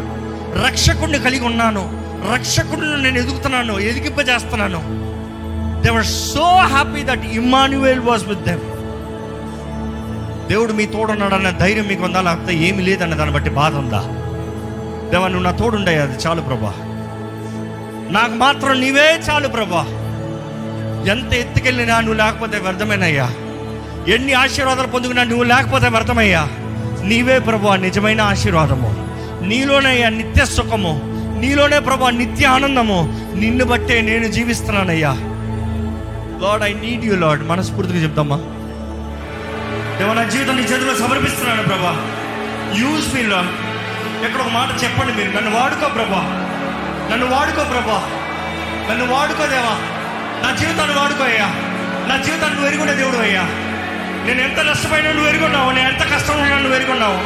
రక్షకుడిని 0.67 1.19
కలిగి 1.19 1.45
ఉన్నాను. 1.45 2.09
రక్షకుడిని 2.35 3.03
నేను 3.03 3.19
ఎదుగుతున్నాను 3.19 3.79
ఎదిగింపజేస్తున్నాను. 3.79 5.09
They 5.83 5.91
were 5.91 6.05
so 6.05 6.57
happy 6.57 7.03
that 7.03 7.27
Emmanuel 7.27 8.01
was 8.01 8.25
with 8.25 8.41
them 8.41 8.61
దేవుడు 10.49 10.73
మీ 10.73 10.87
తోడున్నాడన్న 10.87 11.51
ధైర్యం 11.51 11.87
మీకు 11.87 12.03
ఉందా? 12.03 12.21
లేకపోతే 12.21 12.55
ఏమి 12.55 12.83
లేదన్న 12.83 13.15
దాన్ని 13.15 13.35
బట్టి 13.35 13.51
బాధ 13.51 13.75
ఉందా? 13.75 14.01
దేవా 15.11 15.29
నువ్వు 15.29 15.45
నా 15.45 15.51
తోడుండే 15.51 15.99
అది 15.99 16.19
చాలు 16.27 16.41
ప్రభా. 16.41 16.75
నాకు 18.11 18.33
మాత్రం 18.33 18.81
నీవే 18.81 19.21
చాలు 19.31 19.49
ప్రభా. 19.49 19.87
ఎంత 21.13 21.33
ఎత్తుకెళ్ళినా 21.33 22.01
నువ్వు 22.01 22.15
లేకపోతే 22.15 22.59
వ్యర్థమేనయ్యా. 22.59 23.31
ఎన్ని 24.09 24.33
ఆశీర్వాదాలు 24.33 24.87
పొందుకున్నా 24.87 25.25
నువ్వు 25.25 25.45
లేకపోతే 25.45 25.89
వ్యర్థమయ్యా. 25.89 26.49
నీవే 27.03 27.39
ప్రభా 27.39 27.77
నిజమైన 27.77 28.21
ఆశీర్వాదము. 28.21 29.09
నీలోనే 29.45 29.89
అయ్యా 29.89 30.09
నిత్య 30.09 30.45
సుఖము. 30.45 31.01
నీలోనే 31.41 31.79
ప్రభా 31.79 32.11
నిత్య 32.11 32.47
ఆనందము. 32.47 33.31
నిన్ను 33.35 33.65
బట్టే 33.65 34.01
నేను 34.01 34.29
జీవిస్తున్నానయ్యా. 34.29 35.13
Lord 36.43 36.65
I 36.65 36.73
need 36.73 37.05
you 37.05 37.17
Lord. 37.17 37.49
మనస్ఫూర్తిగా 37.49 38.03
చెప్తామా? 38.03 38.37
దేవా 39.99 40.15
నా 40.15 40.23
జీవితం 40.23 40.57
నీ 40.57 40.63
చేతిలో 40.63 40.95
సమర్పిస్తున్నాను 40.95 41.63
ప్రభా. 41.63 42.07
యూజ్ 42.77 43.15
మీ 43.15 43.23
లార్డ్ 43.23 43.51
ఎక్కడ 44.25 44.41
ఒక 44.41 44.49
మాట 44.49 44.85
చెప్పండి 44.85 45.13
మీరు. 45.13 45.37
నన్ను 45.37 45.61
వాడుకో 45.61 45.89
ప్రభా. 45.89 46.49
నన్ను 47.13 47.27
వాడుకో 47.27 47.65
ప్రభా. 47.65 48.03
నన్ను 48.91 49.07
వాడుకో 49.07 49.47
దేవా. 49.47 49.77
నా 50.43 50.57
జీవితాన్ని 50.57 50.97
వాడుకోయ్యా 50.97 51.47
నా 52.09 52.23
జీవితాన్ని 52.23 52.61
వెరుగుండే 52.61 52.95
దేవుడు 52.95 53.17
అయ్యా. 53.17 53.49
నేను 54.27 54.41
ఎంత 54.41 54.61
నష్టమైన 54.61 55.09
నువ్వు 55.13 55.29
ఎరుగున్నావు 55.29 55.71
నేను 55.71 55.89
ఎంత 55.89 56.05
కష్టం 56.13 56.37
నువ్వు 56.57 56.77
ఎరుగున్నావు. 56.77 57.19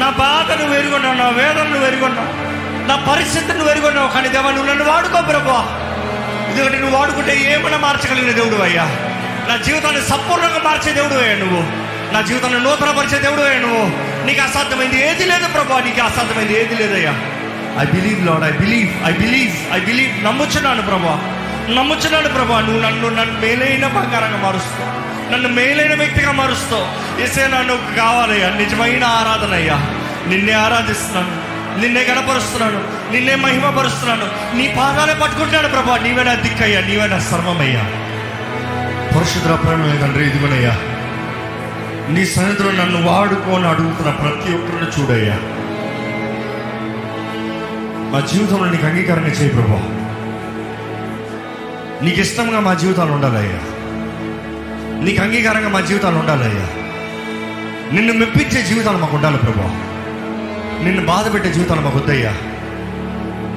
నా 0.00 0.08
బాధ 0.18 0.48
నువ్వు 0.60 0.74
ఎరుగున్నావు 0.74 1.16
నా 1.16 1.28
వేదన 1.38 1.66
నువ్వు 1.68 1.86
ఎరుగున్నావు. 1.86 2.30
నా 2.88 2.96
పరిస్థితి 3.10 3.52
నువ్వు 3.52 3.70
ఎరుగున్నావు 3.70 4.08
కానీ 4.08 4.28
దేవా 4.28 4.50
నువ్వు 4.50 4.68
నన్ను 4.70 4.84
వాడుకో 4.84 5.20
ప్రభా 5.22 5.58
ఎందుకంటే 6.48 6.78
నువ్వు 6.78 6.96
వాడుకుంటే 6.98 7.32
ఏమైనా 7.52 7.78
మార్చగలిగిన 7.78 8.32
దేవుడు 8.32 8.62
అయ్యా. 8.62 8.86
నా 9.48 9.56
జీవితాన్ని 9.56 10.02
సంపూర్ణంగా 10.08 10.60
మార్చే 10.64 10.92
దేవుడు 10.92 11.14
అయ్యా 11.20 11.36
నువ్వు. 11.36 11.60
నా 12.12 12.20
జీవితాన్ని 12.20 12.60
నూతనపరిచే 12.60 13.18
దేవుడు 13.18 13.42
అయ్యా 13.42 13.60
నువ్వు. 13.60 13.84
నీకు 14.26 14.40
అసాధ్యమైంది 14.42 14.98
ఏది 15.08 15.24
లేదు 15.24 15.46
ప్రభా 15.54 15.80
నీకు 15.80 16.02
అసాధ్యమైంది 16.02 16.54
ఏది 16.60 16.74
లేదయ్యా 16.74 17.14
I 17.82 17.86
believe 17.86 18.26
Lord 18.26 18.44
I 18.44 18.52
believe 18.60 18.90
I 19.06 19.12
believe 19.14 19.56
I 19.72 19.80
believe 19.80 20.14
నమ్ముచున్నాను 20.24 20.82
ప్రభా 20.82 21.14
నమ్ముచున్నాను 21.76 22.28
ప్రభా 22.28 22.60
నువ్వు 22.60 22.80
నన్ను 22.82 23.08
నన్ను 23.10 23.36
మేలైన 23.40 23.86
బంగారంగా 23.88 24.36
మారుస్తావు 24.36 24.86
నన్ను 25.32 25.48
మేలైన 25.48 25.94
వ్యక్తిగా 25.94 26.32
మారుస్తావు. 26.32 27.20
ఎసే 27.22 27.46
నన్ను 27.46 27.96
కావాలయ్యా. 27.96 28.50
నిజమైన 28.50 29.04
ఆరాధన 29.04 29.54
అయ్యా 29.54 29.76
నిన్నే 30.28 30.52
ఆరాధిస్తున్నాను. 30.52 31.48
నిన్నే 31.80 32.00
గణపరుస్తున్నాను. 32.00 33.12
నిన్నే 33.12 33.34
మహిమపరుస్తున్నాను. 33.34 34.56
నీ 34.56 34.74
పాదాలే 34.78 35.14
పట్టుకుంటున్నాను 35.14 35.68
ప్రభా. 35.68 35.98
నీవే 35.98 36.24
నా 36.24 36.34
దిక్కయ్యా. 36.34 36.80
నీవే 36.80 37.06
నా 37.06 37.18
సర్వమయ్యా. 37.18 37.84
పరిశుద్ర 39.16 39.54
ప్రేమ 39.54 40.00
తండ్రి 40.00 40.26
ఇదిగోనయ్యా. 40.26 40.78
నీ 42.08 42.26
సన్నిధిలో 42.26 42.72
నన్ను 42.72 43.02
వాడుకోని 43.02 43.66
అడుగుతున్న 43.66 44.10
ప్రతి 44.10 44.54
ఒక్కరిని 44.54 45.00
చూడయ్యా. 45.00 45.38
మా 48.12 48.20
జీవితంలో 48.20 48.70
నీకు 48.70 48.86
అంగీకారంగా 48.86 49.28
చేయి 49.28 49.50
ప్రభా. 49.50 49.82
నీకు 52.02 52.20
ఇష్టంగా 52.20 52.60
మా 52.60 52.74
జీవితాలు 52.74 53.12
ఉండాలయ్యా. 53.12 53.77
నీకు 55.04 55.22
అంగీకారంగా 55.22 55.68
మా 55.68 55.80
జీవితాలు 55.80 56.16
ఉండాలయ్యా. 56.16 56.66
నిన్ను 57.94 58.12
మెప్పించే 58.12 58.62
జీవితాలు 58.62 58.98
మాకు 58.98 59.16
ఉండాలి 59.16 59.38
ప్రభు. 59.38 59.88
నిన్ను 60.84 61.06
బాధ 61.06 61.34
పెట్టే 61.34 61.52
జీవితాలు 61.52 61.80
మాకు 61.80 61.98
వద్దయ్యా. 61.98 62.30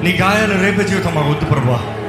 నీ 0.03 0.11
గాయాలు 0.21 0.63
రేపే 0.63 0.83
జీవితం 0.83 1.15
మాకు 1.15 1.29
వద్దు 1.29 1.45
ప్రభు. 1.45 2.01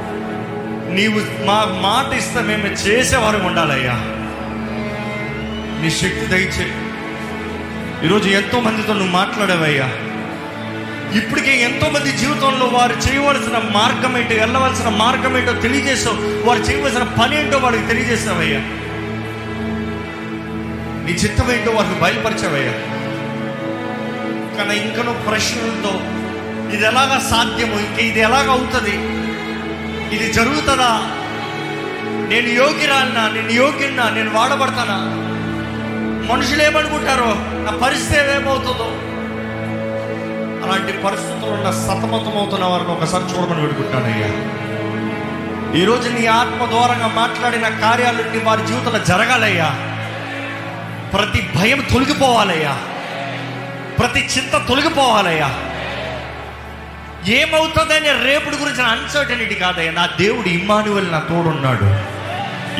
నీవు 0.91 1.45
మా 1.45 1.65
మాట 1.81 2.13
ఇస్తే 2.13 2.41
మేము 2.41 2.67
చేసేవారు 2.67 3.37
ఉండాలయ్యా. 3.37 3.93
నీ 5.81 5.89
శక్తి 5.89 6.25
దయచే. 6.25 6.67
ఈరోజు 8.05 8.29
ఎంతో 8.29 8.59
మందితో 8.59 8.93
నువ్వు 8.93 9.11
మాట్లాడావయ్యా. 9.11 9.89
ఇప్పటికే 11.17 11.61
ఎంతో 11.61 11.89
మంది 11.89 12.11
జీవితంలో 12.11 12.65
వారు 12.65 12.93
చేయవలసిన 12.93 13.57
మార్గం 13.71 14.17
ఏంటో 14.17 14.35
వెళ్ళవలసిన 14.35 14.89
మార్గం 14.89 15.37
ఏంటో 15.37 15.53
తెలియజేసావు 15.53 16.47
వారు 16.47 16.59
చేయవలసిన 16.59 17.03
పని 17.03 17.39
ఏంటో 17.39 17.57
వాళ్ళకి 17.57 17.87
తెలియజేసావయ్యా 17.87 18.59
నీ 21.03 21.11
చిత్తం 21.11 21.51
ఏంటో 21.51 21.71
వారికి 21.71 21.99
బయలుపరిచావయ్యా. 22.01 22.75
కానీ 24.57 24.75
ఇంకనూ 24.77 25.13
ప్రశ్నలతో 25.13 25.93
ఇది 26.75 26.85
ఎలాగా 26.85 27.19
సాధ్యము 27.19 27.79
ఇంక 27.79 27.99
ఇది 27.99 28.19
ఎలాగ 28.19 28.49
అవుతుంది? 28.49 28.95
ఇది 30.15 30.33
జరుగుతుందా? 30.33 30.91
నేను 32.27 32.47
యోగిరాన్నా 32.47 33.27
నేను 33.27 33.51
యోగిన్నా 33.51 34.09
నేను 34.09 34.31
వాడబడతానా? 34.33 34.97
మనుషులు 36.33 36.63
ఏమనుకుంటారో? 36.63 37.31
నా 37.65 37.71
పరిస్థితి 37.87 38.19
ఏమవుతుందో? 38.19 38.89
అలాంటి 40.65 41.01
పరిస్థితుల్లో 41.01 41.55
ఉన్న 41.55 41.71
సతమతమవుతున్న 41.71 42.65
వారిని 42.65 42.89
ఒకసారి 42.89 43.23
చూడమని 43.23 43.61
పెడుకుంటానయ్యా 43.61 44.29
ఈరోజు 45.81 46.09
నీ 46.09 46.25
ఆత్మ 46.25 46.65
దూరంగా 46.65 47.07
మాట్లాడిన 47.07 47.67
కార్యాలన్నీ 47.69 48.39
వారి 48.43 48.67
జీవితంలో 48.67 48.99
జరగాలయ్యా. 49.03 49.92
ప్రతి 51.13 51.49
భయం 51.55 51.81
తొలగిపోవాలయ్యా. 51.93 52.77
ప్రతి 53.99 54.19
చింత 54.19 54.67
తొలగిపోవాలయ్యా. 54.67 55.59
ఏమవుతుందని 57.27 58.23
రేపుడు 58.23 58.55
గురించిన 58.55 58.85
అన్సర్టనిటీ 58.85 59.55
కాదయ్యా. 59.55 59.91
నా 59.91 60.09
దేవుడు 60.19 60.47
ఇమ్మానువెల్ 60.47 61.11
నా 61.11 61.19
తోడున్నాడు. 61.19 62.13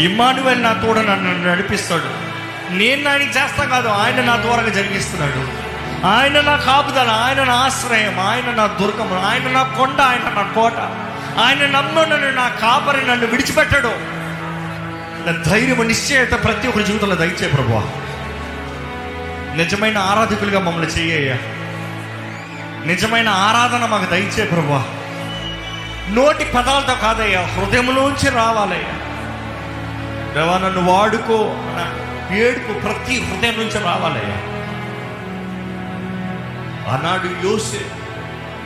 ఇమ్మానువెల్ 0.01 0.63
నా 0.63 0.73
తోడు 0.73 0.99
నన్ను 0.99 1.51
నడిపిస్తాడు. 1.51 2.33
నేను 2.73 3.09
ఆయనకి 3.09 3.29
చేస్తా 3.29 3.65
కాదు 3.65 3.87
ఆయన 3.87 4.21
నా 4.21 4.35
ద్వారా 4.37 4.61
జరిగిస్తున్నాడు. 4.61 5.73
ఆయన 6.07 6.41
నా 6.41 6.55
కాపుదల 6.55 7.07
ఆయన 7.09 7.43
నా 7.43 7.53
ఆశ్రయం 7.53 8.19
ఆయన 8.19 8.51
నా 8.51 8.67
దుర్గము 8.67 9.19
ఆయన 9.25 9.51
నా 9.51 9.63
కొండ 9.63 10.01
ఆయన 10.01 10.33
నా 10.33 10.41
కోట. 10.41 10.77
ఆయన 11.39 11.59
నన్ను 11.59 12.31
నా 12.31 12.49
కాపరి 12.49 13.07
నన్ను 13.07 13.27
విడిచిపెట్టడు. 13.27 14.23
ధైర్యం 15.49 15.87
నిశ్చయత 15.87 16.43
ప్రతి 16.43 16.67
ఒక్కరి 16.67 16.83
జీవితంలో 16.83 17.15
దయచే 17.15 17.47
ప్రభు 17.47 18.12
నిజమైన 19.55 19.97
ఆరాధకులుగా 19.97 20.59
మమ్మల్ని 20.59 20.91
చేయ్యా 20.91 21.37
నిజమైన 22.85 23.29
ఆరాధన 23.29 23.85
మాకు 23.85 24.05
దయచే 24.05 24.43
ప్రభా 24.43 24.81
నోటి 26.09 26.45
పదాలతో 26.45 26.95
కాదయ్యా 26.95 27.41
హృదయంలోంచి 27.41 28.29
రావాలయ్యా. 28.29 28.95
దేవా 30.33 30.57
నన్ను 30.57 30.81
వాడుకో 30.91 31.37
అన్న 31.59 31.79
ఏడుపు 32.35 32.73
ప్రతి 32.79 33.15
హృదయం 33.19 33.59
నుంచి 33.59 33.79
రావాలయ్యా. 33.79 34.37
ఆనాడు 36.93 37.47
యోసే 37.47 37.83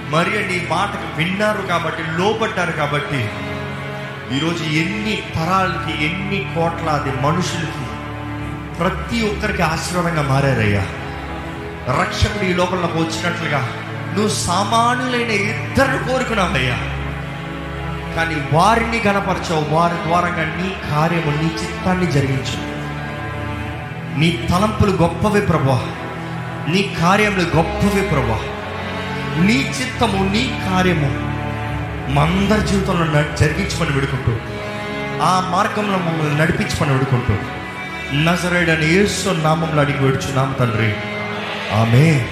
మరి 0.10 0.44
నీ 0.48 0.68
మాటకు 0.70 1.18
విన్నారు 1.18 1.62
కాబట్టి 1.68 2.04
లోపడ్డారు 2.18 2.72
కాబట్టి 2.72 3.22
ఈరోజు 4.36 4.64
ఎన్ని 4.64 5.24
తరాలకి 5.36 6.06
ఎన్ని 6.06 6.54
కోట్లాది 6.56 7.12
మనుషులకి 7.22 7.84
ప్రతి 8.80 9.26
ఒక్కరికి 9.26 9.62
ఆశీర్వాదంగా 9.62 10.22
మారారయ్యా. 10.22 10.86
రక్షకుడు 12.02 12.44
ఈ 12.44 12.54
లోకంలోకి 12.54 12.94
వచ్చినట్లుగా 12.94 13.60
నువ్వు 14.14 14.30
సామాన్యులైన 14.30 15.32
ఇద్దరు 15.32 16.12
కోరుకున్నావయ్యా. 16.12 16.78
కానీ 18.16 18.36
వారిని 18.54 19.04
గణపరచావు 19.08 19.76
వారి 19.76 20.08
ద్వారంగా 20.08 20.46
నీ 20.46 20.92
కార్యము 20.92 21.32
నీ 21.42 21.48
చిత్తాన్ని 21.48 22.12
జరిగించు. 22.12 22.78
నీ 24.20 24.48
తలంపులు 24.52 24.92
గొప్పవే 24.92 25.42
ప్రభా 25.42 25.80
నీ 26.68 26.96
కార్యములు 27.02 27.44
గొప్పవే 27.56 28.02
ప్రభా 28.02 28.40
నీ 29.44 29.54
చిత్తము 29.54 30.32
నీ 30.32 30.60
కార్యము 30.70 31.10
మందరి 32.14 32.68
జీవితంలో 32.68 33.06
న- 33.06 33.36
జరిగించమని 33.36 33.92
విడుకుంటూ 33.92 34.32
ఆ 35.24 35.50
మార్గంలో 35.52 35.98
మమ్మల్ని 35.98 36.38
నడిపించమని 36.38 36.94
విడుకుంటూ 36.94 37.34
నజరేడని 38.14 38.86
యేసు 38.86 39.30
నామంలో 39.30 39.82
అడిగి 39.82 39.98
వేడుచున్నాం 39.98 40.56
తండ్రి. 40.60 40.94
ఆమె 41.74 42.28